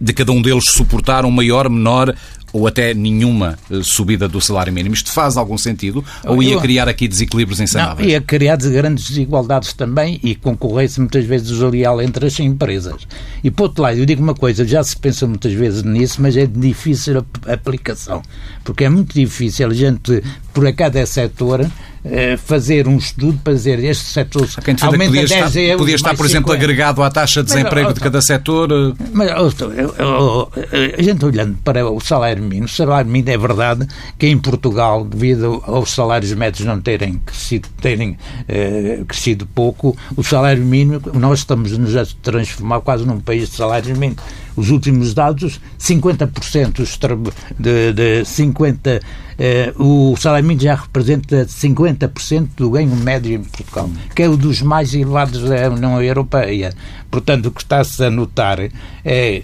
de 0.00 0.12
cada 0.12 0.30
um 0.30 0.40
deles 0.40 0.70
suportar 0.70 1.24
um 1.24 1.30
maior, 1.32 1.68
menor 1.68 2.14
ou 2.52 2.66
até 2.66 2.94
nenhuma 2.94 3.58
eh, 3.70 3.80
subida 3.82 4.28
do 4.28 4.40
salário 4.40 4.72
mínimo. 4.72 4.94
Isto 4.94 5.12
faz 5.12 5.36
algum 5.36 5.56
sentido? 5.56 6.04
Ou 6.24 6.42
ia 6.42 6.58
criar 6.60 6.88
aqui 6.88 7.06
desequilíbrios 7.06 7.60
insanáveis? 7.60 8.06
Não, 8.06 8.12
ia 8.12 8.20
criar 8.20 8.56
grandes 8.56 9.08
desigualdades 9.08 9.72
também 9.72 10.20
e 10.22 10.34
concorrência 10.34 11.00
muitas 11.00 11.24
vezes 11.24 11.48
desleal 11.48 12.00
entre 12.02 12.26
as 12.26 12.38
empresas. 12.40 13.06
E 13.42 13.50
por 13.50 13.64
outro 13.64 13.82
lado, 13.82 13.98
eu 13.98 14.06
digo 14.06 14.22
uma 14.22 14.34
coisa, 14.34 14.66
já 14.66 14.82
se 14.82 14.96
pensa 14.96 15.26
muitas 15.26 15.52
vezes 15.52 15.82
nisso, 15.82 16.20
mas 16.20 16.36
é 16.36 16.46
de 16.46 16.60
difícil 16.60 17.24
a 17.46 17.52
aplicação. 17.52 18.22
Porque 18.64 18.84
é 18.84 18.88
muito 18.88 19.14
difícil 19.14 19.68
a 19.68 19.74
gente, 19.74 20.22
por 20.52 20.70
cada 20.72 21.04
setor, 21.06 21.66
fazer 22.38 22.88
um 22.88 22.96
estudo 22.96 23.38
para 23.44 23.52
dizer 23.52 23.78
este 23.84 24.04
setor 24.04 24.48
aumenta 24.80 25.06
podia 25.06 25.26
10 25.26 25.30
estar, 25.30 25.60
euros. 25.60 25.80
Podia 25.80 25.94
estar, 25.96 26.16
por 26.16 26.26
exemplo, 26.26 26.52
agregado 26.52 27.02
à 27.02 27.10
taxa 27.10 27.42
de 27.42 27.48
desemprego 27.48 27.88
mas, 27.88 27.94
de 27.94 28.00
cada 28.00 28.22
setor. 28.22 28.70
Eh. 28.72 29.04
Mas 29.12 29.30
a 29.30 31.02
gente 31.02 31.24
olhando 31.24 31.58
para 31.62 31.88
o 31.88 32.00
salário 32.00 32.42
mínimo, 32.42 32.66
o 32.66 32.68
salário 32.68 33.10
mínimo 33.10 33.30
é 33.30 33.38
verdade 33.38 33.86
que 34.18 34.26
em 34.26 34.38
Portugal, 34.38 35.04
devido 35.04 35.62
aos 35.66 35.90
salários 35.90 36.32
médios 36.32 36.66
não 36.66 36.80
terem 36.80 37.18
crescido, 37.18 37.68
terem, 37.80 38.16
eh, 38.48 39.02
crescido 39.06 39.46
pouco, 39.46 39.96
o 40.16 40.22
salário 40.22 40.64
mínimo, 40.64 41.00
nós 41.14 41.40
estamos 41.40 41.76
nos 41.76 41.96
a 41.96 42.06
transformar 42.22 42.80
quase 42.80 43.04
num 43.04 43.20
país 43.20 43.50
de 43.50 43.56
salários 43.56 43.96
mínimos 43.98 44.22
os 44.60 44.70
últimos 44.70 45.14
dados, 45.14 45.58
50% 45.78 47.32
de, 47.58 47.92
de 47.92 48.24
50, 48.26 49.00
eh, 49.38 49.72
o 49.78 50.14
salário 50.18 50.46
mínimo 50.46 50.62
já 50.62 50.74
representa 50.74 51.46
50% 51.46 52.48
do 52.56 52.70
ganho 52.70 52.94
médio 52.94 53.32
em 53.32 53.42
Portugal, 53.42 53.88
que 54.14 54.22
é 54.22 54.28
um 54.28 54.36
dos 54.36 54.60
mais 54.60 54.92
elevados 54.92 55.42
da 55.42 55.70
União 55.70 56.02
Europeia. 56.02 56.74
Portanto, 57.10 57.46
o 57.46 57.50
que 57.50 57.60
está-se 57.60 58.04
a 58.04 58.10
notar 58.10 58.58
é 59.04 59.40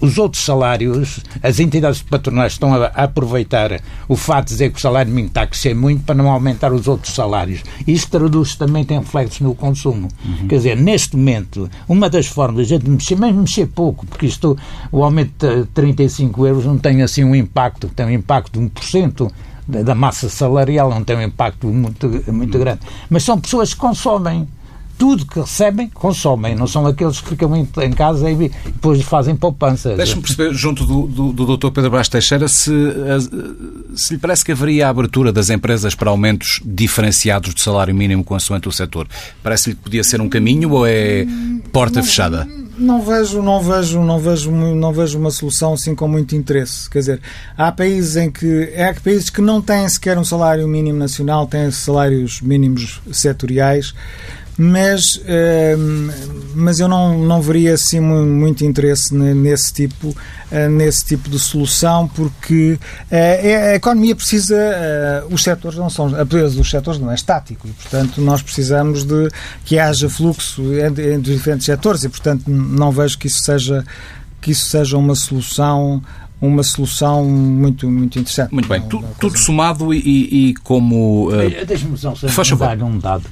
os 0.00 0.18
outros 0.18 0.44
salários, 0.44 1.20
as 1.42 1.58
entidades 1.58 2.00
patronais 2.00 2.52
estão 2.52 2.72
a 2.74 2.86
aproveitar 2.86 3.80
o 4.08 4.16
fato 4.16 4.46
de 4.46 4.52
dizer 4.52 4.70
que 4.70 4.78
o 4.78 4.80
salário 4.80 5.10
mínimo 5.10 5.28
está 5.28 5.42
a 5.42 5.46
crescer 5.46 5.74
muito 5.74 6.04
para 6.04 6.14
não 6.14 6.30
aumentar 6.30 6.72
os 6.72 6.86
outros 6.86 7.14
salários. 7.14 7.62
Isto 7.86 8.18
traduz 8.18 8.54
também 8.54 8.84
tem 8.84 8.98
reflexos 8.98 9.40
no 9.40 9.54
consumo. 9.54 10.08
Uhum. 10.24 10.48
Quer 10.48 10.56
dizer, 10.56 10.76
neste 10.76 11.16
momento, 11.16 11.68
uma 11.88 12.08
das 12.08 12.26
formas 12.26 12.68
de 12.68 12.74
a 12.74 12.78
gente 12.78 12.88
mexer, 12.88 13.16
mas 13.16 13.34
mexer 13.34 13.66
pouco, 13.66 14.06
porque 14.06 14.26
isto, 14.26 14.56
o 14.92 15.02
aumento 15.02 15.46
de 15.46 15.66
35 15.66 16.46
euros 16.46 16.64
não 16.64 16.78
tem 16.78 17.02
assim 17.02 17.24
um 17.24 17.34
impacto, 17.34 17.88
tem 17.88 18.06
um 18.06 18.10
impacto 18.10 18.60
de 18.60 18.66
1% 18.66 19.30
da 19.66 19.94
massa 19.94 20.28
salarial, 20.30 20.88
não 20.88 21.04
tem 21.04 21.16
um 21.16 21.22
impacto 21.22 21.66
muito, 21.66 22.08
muito 22.32 22.54
uhum. 22.54 22.60
grande. 22.60 22.80
Mas 23.10 23.24
são 23.24 23.38
pessoas 23.38 23.74
que 23.74 23.80
consomem 23.80 24.48
tudo 24.98 25.24
que 25.24 25.38
recebem, 25.38 25.88
consomem. 25.88 26.56
Não 26.56 26.66
são 26.66 26.84
aqueles 26.86 27.20
que 27.20 27.28
ficam 27.28 27.54
em 27.56 27.92
casa 27.92 28.28
e 28.28 28.48
depois 28.66 29.00
fazem 29.02 29.36
poupança. 29.36 29.94
Deixe-me 29.94 30.20
perceber, 30.20 30.52
junto 30.52 30.84
do, 30.84 31.06
do, 31.06 31.32
do 31.32 31.56
Dr. 31.56 31.70
Pedro 31.70 31.90
Brás 31.90 32.08
Teixeira, 32.08 32.48
se, 32.48 32.72
se 33.94 34.14
lhe 34.14 34.18
parece 34.18 34.44
que 34.44 34.50
haveria 34.50 34.88
a 34.88 34.90
abertura 34.90 35.32
das 35.32 35.50
empresas 35.50 35.94
para 35.94 36.10
aumentos 36.10 36.60
diferenciados 36.64 37.54
do 37.54 37.60
salário 37.60 37.94
mínimo 37.94 38.24
consoante 38.24 38.68
o 38.68 38.72
setor. 38.72 39.06
Parece-lhe 39.42 39.76
que 39.76 39.82
podia 39.82 40.02
ser 40.02 40.20
um 40.20 40.28
caminho 40.28 40.72
ou 40.72 40.84
é 40.84 41.24
porta 41.72 42.00
não, 42.00 42.04
fechada? 42.04 42.48
Não 42.76 43.00
vejo, 43.00 43.40
não 43.40 43.62
vejo, 43.62 44.00
não 44.02 44.18
vejo, 44.18 44.50
não 44.50 44.92
vejo 44.92 45.18
uma 45.18 45.30
solução 45.30 45.74
assim 45.74 45.94
com 45.94 46.08
muito 46.08 46.34
interesse. 46.34 46.90
Quer 46.90 46.98
dizer, 46.98 47.20
há 47.56 47.70
países 47.70 48.16
em 48.16 48.30
que 48.30 48.74
há 48.76 49.00
países 49.00 49.30
que 49.30 49.40
não 49.40 49.62
têm 49.62 49.88
sequer 49.88 50.18
um 50.18 50.24
salário 50.24 50.66
mínimo 50.66 50.98
nacional, 50.98 51.46
têm 51.46 51.70
salários 51.70 52.40
mínimos 52.40 53.00
setoriais 53.12 53.94
mas, 54.60 55.20
ehm, 55.24 56.10
mas 56.52 56.80
eu 56.80 56.88
não, 56.88 57.16
não 57.16 57.40
veria 57.40 57.74
assim 57.74 58.00
muito 58.00 58.64
interesse 58.64 59.14
nesse 59.14 59.72
tipo, 59.72 60.12
eh, 60.50 60.68
nesse 60.68 61.04
tipo 61.04 61.30
de 61.30 61.38
solução, 61.38 62.08
porque 62.08 62.76
eh, 63.08 63.50
é, 63.50 63.70
a 63.70 63.74
economia 63.76 64.16
precisa, 64.16 64.56
eh, 64.56 65.22
os 65.30 65.44
setores 65.44 65.78
não 65.78 65.88
são, 65.88 66.12
a 66.12 66.24
beleza 66.24 66.56
dos 66.56 66.68
setores 66.68 66.98
não 66.98 67.08
é 67.12 67.14
estático 67.14 67.68
e, 67.68 67.70
portanto, 67.70 68.20
nós 68.20 68.42
precisamos 68.42 69.04
de 69.04 69.30
que 69.64 69.78
haja 69.78 70.10
fluxo 70.10 70.74
entre, 70.74 71.14
entre 71.14 71.34
diferentes 71.34 71.64
setores 71.64 72.02
e, 72.02 72.08
portanto, 72.08 72.50
não 72.50 72.90
vejo 72.90 73.16
que 73.16 73.28
isso 73.28 73.44
seja 73.44 73.84
que 74.40 74.52
isso 74.52 74.66
seja 74.66 74.96
uma 74.96 75.14
solução 75.14 76.02
uma 76.40 76.62
solução 76.62 77.24
muito, 77.24 77.90
muito 77.90 78.18
interessante. 78.18 78.52
Muito 78.52 78.68
bem, 78.68 78.80
tu, 78.82 79.02
tudo 79.18 79.38
somado 79.38 79.92
e, 79.92 79.98
e, 80.50 80.54
como. 80.62 81.28
Uh... 81.28 81.66
Deixa-me 81.66 81.96
só 81.98 82.14
dar 82.56 82.82
um 82.82 82.98
dado. 82.98 83.24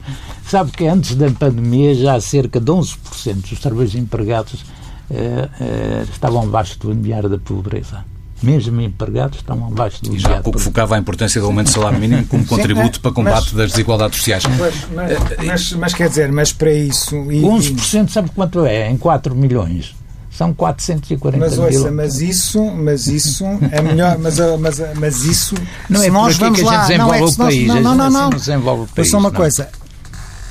Sabe 0.47 0.73
que 0.73 0.87
antes 0.87 1.14
da 1.14 1.31
pandemia 1.31 1.95
já 1.95 2.21
cerca 2.21 2.61
de 2.61 2.71
11% 2.71 3.49
dos 3.49 3.61
trabalhadores 3.61 3.95
empregados 3.95 4.62
uh, 4.62 5.14
uh, 5.14 6.03
estavam 6.11 6.42
abaixo 6.42 6.79
do 6.79 6.90
limiar 6.90 7.29
da 7.29 7.38
pobreza. 7.38 8.05
Mesmo 8.42 8.81
empregados 8.83 9.38
estão 9.38 9.66
abaixo 9.66 10.03
do 10.03 10.11
limiar. 10.11 10.31
E 10.31 10.33
já 10.35 10.38
há 10.38 10.42
pouco 10.42 10.59
focava 10.59 10.97
a 10.97 10.99
importância 10.99 11.40
do 11.40 11.47
aumento 11.47 11.69
do 11.69 11.73
salário 11.73 11.99
mínimo 11.99 12.27
como 12.27 12.45
contributo 12.45 12.97
Sim, 12.97 13.03
para 13.03 13.12
combate 13.12 13.45
mas, 13.47 13.53
das 13.53 13.71
desigualdades 13.71 14.19
sociais. 14.19 14.45
Mas, 14.47 15.45
mas, 15.45 15.73
mas, 15.73 15.95
quer 15.95 16.09
dizer, 16.09 16.31
mas 16.31 16.53
para 16.53 16.73
isso. 16.73 17.14
E, 17.33 17.40
11% 17.40 18.09
sabe 18.09 18.31
quanto 18.35 18.64
é? 18.64 18.90
Em 18.90 18.97
4 18.97 19.35
milhões 19.35 19.95
são 20.37 20.53
440 20.53 21.38
mas, 21.38 21.59
ouça, 21.59 21.90
mas 21.90 22.20
isso, 22.20 22.62
mas 22.62 23.07
isso 23.07 23.44
é 23.72 23.81
melhor, 23.81 24.18
mas, 24.18 24.38
mas, 24.61 24.83
mas 24.94 25.25
isso 25.25 25.55
não 25.88 26.03
é 26.03 26.11
nós 26.11 26.37
vamos 26.37 26.61
lá, 26.61 26.72
a 26.72 26.75
gente 26.75 26.88
desenvolve 26.88 27.18
não 27.20 27.27
é 27.27 27.31
o 27.31 27.37
país, 27.37 27.66
não, 27.66 27.81
não, 27.81 27.94
não, 27.94 28.11
não, 28.11 28.31
não. 28.31 28.88
Mas 28.94 29.09
só 29.09 29.18
uma 29.18 29.31
não. 29.31 29.37
coisa, 29.37 29.68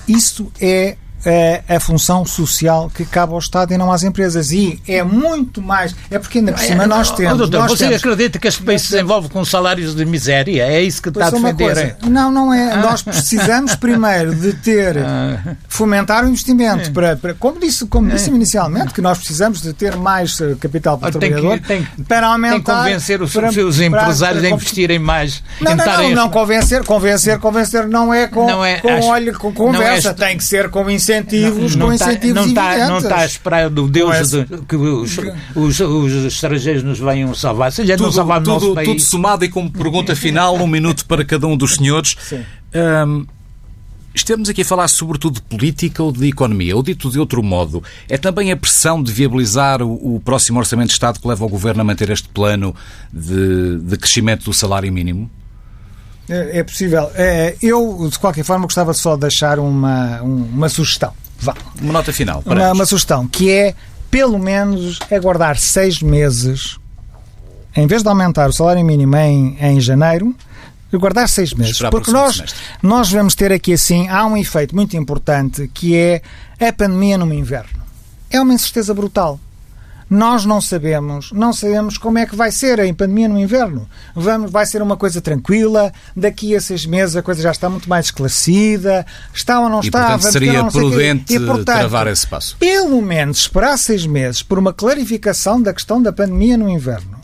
isso 0.07 0.51
é 0.59 0.97
é 1.25 1.63
a 1.67 1.79
função 1.79 2.23
social 2.23 2.91
que 2.93 3.03
cabe 3.03 3.33
ao 3.33 3.39
Estado 3.39 3.73
e 3.73 3.77
não 3.77 3.91
às 3.91 4.03
empresas. 4.03 4.51
E 4.51 4.79
é 4.88 5.03
muito 5.03 5.61
mais. 5.61 5.95
É 6.11 6.19
porque 6.19 6.38
ainda 6.38 6.53
por 6.53 6.61
cima 6.61 6.83
é, 6.83 6.88
nós 6.88 7.11
temos. 7.11 7.38
doutor, 7.38 7.61
nós 7.61 7.71
você 7.71 7.85
temos, 7.85 7.99
acredita 7.99 8.38
que 8.38 8.47
este 8.47 8.61
país 8.61 8.83
se 8.83 8.91
desenvolve 8.91 9.29
com 9.29 9.43
salários 9.43 9.95
de 9.95 10.05
miséria? 10.05 10.67
É 10.67 10.81
isso 10.81 11.01
que 11.01 11.09
está 11.09 11.27
a 11.27 11.31
defender? 11.31 11.97
Não, 12.07 12.31
não 12.31 12.53
é. 12.53 12.71
Ah. 12.71 12.77
Nós 12.77 13.01
precisamos 13.01 13.73
primeiro 13.75 14.35
de 14.35 14.53
ter. 14.53 14.97
Ah. 14.99 15.55
fomentar 15.67 16.23
o 16.23 16.29
investimento. 16.29 16.91
Para, 16.91 17.15
para, 17.15 17.33
como 17.33 17.59
disse, 17.59 17.85
como 17.88 18.09
disse 18.09 18.29
inicialmente, 18.29 18.93
que 18.93 19.01
nós 19.01 19.17
precisamos 19.17 19.61
de 19.61 19.73
ter 19.73 19.95
mais 19.95 20.39
eh, 20.39 20.55
capital 20.59 20.97
para 20.97 21.09
o 21.09 21.19
trabalhador 21.19 21.59
que, 21.59 21.67
tem, 21.67 21.88
para 22.07 22.27
aumentar. 22.27 22.53
Tem 22.55 22.63
que 22.63 22.71
convencer 22.71 23.21
os, 23.21 23.33
para, 23.33 23.51
seus 23.51 23.79
empresários 23.79 24.41
para, 24.41 24.51
a 24.51 24.55
investirem 24.55 24.99
mais. 24.99 25.43
Não, 25.59 25.75
não, 25.75 25.85
não, 25.85 26.09
não, 26.11 26.29
convencer, 26.29 26.83
convencer, 26.83 27.39
convencer 27.39 27.88
não 27.88 28.13
é 28.13 28.27
com, 28.27 28.45
não 28.45 28.63
é, 28.63 28.77
com, 28.77 28.89
acho, 28.89 29.07
olho, 29.07 29.38
com 29.38 29.51
conversa, 29.51 30.09
é, 30.09 30.13
tem 30.13 30.38
que 30.38 30.43
ser 30.43 30.69
com 30.69 30.89
incentivo 30.89 31.14
incentivos 31.19 31.75
não, 31.75 31.89
com 31.89 31.97
tá, 31.97 32.12
incentivos 32.12 32.36
não 32.36 32.47
está, 32.47 32.89
não 32.89 32.97
está 32.97 33.17
a 33.17 33.25
esperar 33.25 33.69
do 33.69 33.88
Deus 33.88 34.34
é, 34.34 34.43
de, 34.43 34.58
que 34.67 34.75
os, 34.75 35.17
os, 35.56 35.80
os, 35.80 36.25
estrangeiros 36.25 36.84
nos 36.84 36.99
venham 36.99 37.34
salvar. 37.34 37.71
Se 37.71 37.84
tudo, 37.84 38.04
não 38.04 38.12
salvar 38.12 38.39
tudo, 38.39 38.54
nosso 38.54 38.73
país... 38.73 38.88
tudo 38.88 39.01
somado 39.01 39.45
e 39.45 39.49
como 39.49 39.71
pergunta 39.71 40.15
final, 40.15 40.56
um 40.56 40.67
minuto 40.67 41.06
para 41.06 41.23
cada 41.25 41.47
um 41.47 41.58
dos 41.58 41.75
senhores. 41.75 42.15
Um, 42.73 43.25
Estamos 44.15 44.47
aqui 44.47 44.62
a 44.62 44.65
falar 44.65 44.88
sobretudo 44.88 45.36
de 45.36 45.41
política 45.41 46.01
ou 46.01 46.10
de 46.10 46.25
economia, 46.30 46.73
ou 46.73 46.82
dito 46.82 47.12
de 47.12 47.19
outro 47.19 47.43
modo, 47.43 47.84
é 48.08 48.17
também 48.17 48.49
a 48.49 48.56
pressão 48.56 49.04
de 49.04 49.12
viabilizar 49.12 49.82
o, 49.82 50.15
o 50.15 50.21
próximo 50.21 50.58
Orçamento 50.58 50.88
de 50.88 50.93
Estado 50.93 51.19
que 51.19 51.28
leva 51.28 51.43
o 51.43 51.49
Governo 51.49 51.82
a 51.82 51.84
manter 51.84 52.10
este 52.10 52.30
plano 52.30 52.73
de, 53.12 53.78
de 53.80 53.97
crescimento 53.97 54.45
do 54.45 54.54
salário 54.54 54.91
mínimo? 54.91 55.30
É, 56.29 56.59
é 56.59 56.63
possível. 56.63 57.11
É, 57.15 57.55
eu, 57.61 58.07
de 58.09 58.17
qualquer 58.19 58.43
forma, 58.43 58.65
gostava 58.65 58.93
só 58.93 59.15
de 59.15 59.21
deixar 59.21 59.59
uma, 59.59 60.21
uma 60.21 60.69
sugestão. 60.69 61.13
Vá. 61.39 61.55
Uma 61.81 61.93
nota 61.93 62.11
final. 62.11 62.41
Uma, 62.45 62.71
uma, 62.71 62.85
sugestão, 62.85 63.27
que 63.27 63.51
é, 63.51 63.75
pelo 64.09 64.39
menos, 64.39 64.99
aguardar 65.11 65.57
seis 65.57 66.01
meses, 66.01 66.77
em 67.75 67.85
vez 67.88 68.01
de 68.01 68.09
aumentar 68.09 68.49
o 68.49 68.53
salário 68.53 68.83
mínimo 68.83 69.15
em, 69.17 69.57
em 69.59 69.79
janeiro, 69.79 70.35
aguardar 70.91 71.27
seis 71.27 71.53
meses. 71.53 71.79
Porque 71.91 72.11
nós, 72.11 72.43
nós 72.81 73.11
vamos 73.11 73.35
ter 73.35 73.51
aqui, 73.51 73.73
assim, 73.73 74.07
há 74.07 74.25
um 74.25 74.38
efeito 74.38 74.75
muito 74.75 74.95
importante, 74.95 75.69
que 75.73 75.95
é 75.95 76.21
a 76.59 76.71
pandemia 76.71 77.17
no 77.17 77.31
inverno. 77.33 77.83
É 78.29 78.39
uma 78.39 78.53
incerteza 78.53 78.93
brutal. 78.93 79.39
Nós 80.09 80.45
não 80.45 80.61
sabemos, 80.61 81.31
não 81.31 81.51
sabemos 81.51 81.97
como 81.97 82.19
é 82.19 82.25
que 82.25 82.35
vai 82.35 82.51
ser 82.51 82.79
a 82.79 82.93
pandemia 82.93 83.27
no 83.27 83.39
inverno. 83.39 83.87
Vamos, 84.15 84.51
vai 84.51 84.65
ser 84.65 84.82
uma 84.82 84.95
coisa 84.95 85.19
tranquila, 85.19 85.91
daqui 86.15 86.55
a 86.55 86.61
seis 86.61 86.86
meses 86.86 87.15
a 87.15 87.23
coisa 87.23 87.41
já 87.41 87.51
está 87.51 87.69
muito 87.69 87.89
mais 87.89 88.05
esclarecida, 88.05 89.05
está 89.34 89.59
ou 89.59 89.69
não 89.69 89.82
e, 89.82 89.86
está. 89.86 90.11
Portanto, 90.11 90.32
seria 90.32 90.63
prudente 90.65 91.34
e, 91.34 91.39
portanto, 91.39 91.77
travar 91.77 92.07
esse 92.07 92.27
passo. 92.27 92.55
Pelo 92.57 93.01
menos 93.01 93.39
esperar 93.39 93.77
seis 93.77 94.05
meses 94.05 94.43
por 94.43 94.59
uma 94.59 94.71
clarificação 94.71 95.61
da 95.61 95.73
questão 95.73 96.01
da 96.01 96.13
pandemia 96.13 96.57
no 96.57 96.69
inverno 96.69 97.19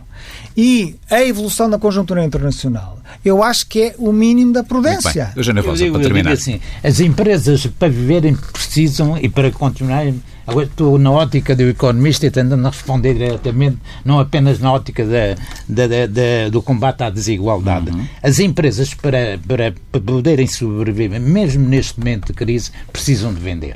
e 0.56 0.96
a 1.10 1.24
evolução 1.24 1.70
da 1.70 1.78
conjuntura 1.78 2.24
internacional, 2.24 3.01
eu 3.24 3.44
acho 3.44 3.68
que 3.68 3.82
é 3.82 3.96
o 3.98 4.12
mínimo 4.12 4.54
da 4.54 4.64
prudência. 4.64 5.32
Eu 5.36 5.44
já 5.44 5.54
não 5.54 5.64
posso 5.64 5.92
para 5.92 6.02
terminar. 6.02 6.32
assim, 6.32 6.60
as 6.84 7.00
empresas, 7.00 7.66
para 7.68 7.88
viverem, 7.88 8.36
precisam 8.36 9.18
e 9.18 9.30
para 9.30 9.52
continuarem 9.52 10.22
Agora 10.46 10.66
estou 10.66 10.98
na 10.98 11.12
ótica 11.12 11.56
do 11.56 11.64
economista 11.64 12.26
e 12.26 12.32
tentando 12.32 12.68
responder 12.68 13.14
diretamente, 13.14 13.78
não 14.04 14.20
apenas 14.20 14.60
na 14.60 14.74
ótica 14.74 15.06
da, 15.06 15.36
da, 15.70 15.88
da, 15.88 16.08
da 16.08 16.50
do 16.52 16.62
combate 16.62 17.04
à 17.04 17.10
desigualdade. 17.10 17.92
Uhum. 17.92 18.06
As 18.22 18.40
empresas, 18.40 18.94
para, 18.94 19.40
para, 19.48 19.74
para 19.92 20.02
poderem 20.02 20.48
sobreviver, 20.48 21.22
mesmo 21.22 21.68
neste 21.68 22.00
momento 22.00 22.28
de 22.28 22.34
crise, 22.34 22.72
precisam 22.92 23.34
de 23.34 23.40
vender 23.40 23.76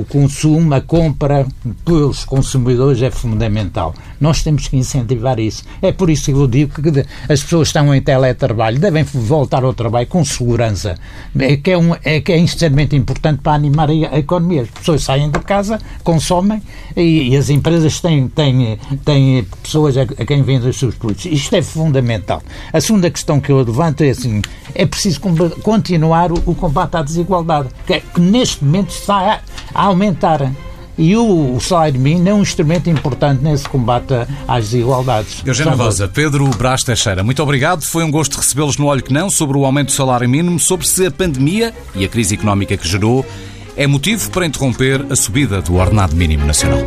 o 0.00 0.04
consumo, 0.04 0.74
a 0.74 0.80
compra 0.80 1.46
pelos 1.84 2.24
consumidores 2.24 3.02
é 3.02 3.10
fundamental. 3.10 3.94
Nós 4.20 4.42
temos 4.42 4.68
que 4.68 4.76
incentivar 4.76 5.38
isso. 5.38 5.64
É 5.82 5.92
por 5.92 6.10
isso 6.10 6.26
que 6.26 6.32
eu 6.32 6.46
digo 6.46 6.80
que 6.80 7.04
as 7.28 7.42
pessoas 7.42 7.68
estão 7.68 7.94
em 7.94 8.00
teletrabalho 8.00 8.78
devem 8.78 9.04
voltar 9.04 9.64
ao 9.64 9.74
trabalho 9.74 10.06
com 10.06 10.24
segurança. 10.24 10.96
É 11.38 11.56
que 11.56 11.70
é, 11.70 11.78
um, 11.78 11.94
é, 12.04 12.20
que 12.20 12.32
é 12.32 12.38
extremamente 12.38 12.96
importante 12.96 13.40
para 13.42 13.52
animar 13.52 13.90
a 13.90 14.18
economia. 14.18 14.62
As 14.62 14.70
pessoas 14.70 15.02
saem 15.02 15.30
de 15.30 15.38
casa, 15.40 15.80
consomem 16.02 16.62
e, 16.96 17.30
e 17.30 17.36
as 17.36 17.50
empresas 17.50 18.00
têm, 18.00 18.28
têm, 18.28 18.78
têm 19.04 19.46
pessoas 19.62 19.96
a, 19.96 20.02
a 20.02 20.24
quem 20.24 20.42
vendem 20.42 20.68
os 20.68 20.78
seus 20.78 20.94
produtos. 20.94 21.26
Isto 21.26 21.56
é 21.56 21.62
fundamental. 21.62 22.42
A 22.72 22.80
segunda 22.80 23.10
questão 23.10 23.40
que 23.40 23.50
eu 23.50 23.58
levanto 23.58 24.02
é 24.02 24.10
assim: 24.10 24.42
é 24.74 24.86
preciso 24.86 25.20
continuar 25.62 26.32
o, 26.32 26.42
o 26.46 26.54
combate 26.54 26.96
à 26.96 27.02
desigualdade, 27.02 27.68
que, 27.86 27.94
é, 27.94 28.00
que 28.00 28.20
neste 28.20 28.64
momento 28.64 28.90
está 28.90 29.40
a 29.74 29.87
aumentar. 29.88 30.52
E 30.96 31.14
o, 31.16 31.54
o 31.54 31.60
salário 31.60 32.00
mínimo 32.00 32.28
é 32.28 32.34
um 32.34 32.42
instrumento 32.42 32.90
importante 32.90 33.42
nesse 33.42 33.68
combate 33.68 34.14
às 34.48 34.70
desigualdades. 34.70 35.42
Eugênio 35.46 35.76
Rosa, 35.76 36.08
Pedro 36.08 36.48
Brás 36.50 36.82
Teixeira, 36.82 37.22
muito 37.22 37.40
obrigado. 37.40 37.82
Foi 37.82 38.02
um 38.02 38.10
gosto 38.10 38.36
recebê-los 38.36 38.76
no 38.78 38.86
Olho 38.86 39.02
que 39.02 39.12
Não 39.12 39.30
sobre 39.30 39.56
o 39.56 39.64
aumento 39.64 39.86
do 39.86 39.92
salário 39.92 40.28
mínimo, 40.28 40.58
sobre 40.58 40.88
se 40.88 41.06
a 41.06 41.10
pandemia 41.10 41.72
e 41.94 42.04
a 42.04 42.08
crise 42.08 42.34
económica 42.34 42.76
que 42.76 42.86
gerou 42.86 43.24
é 43.76 43.86
motivo 43.86 44.28
para 44.32 44.44
interromper 44.44 45.06
a 45.08 45.14
subida 45.14 45.62
do 45.62 45.76
ordenado 45.76 46.16
mínimo 46.16 46.44
nacional. 46.44 46.80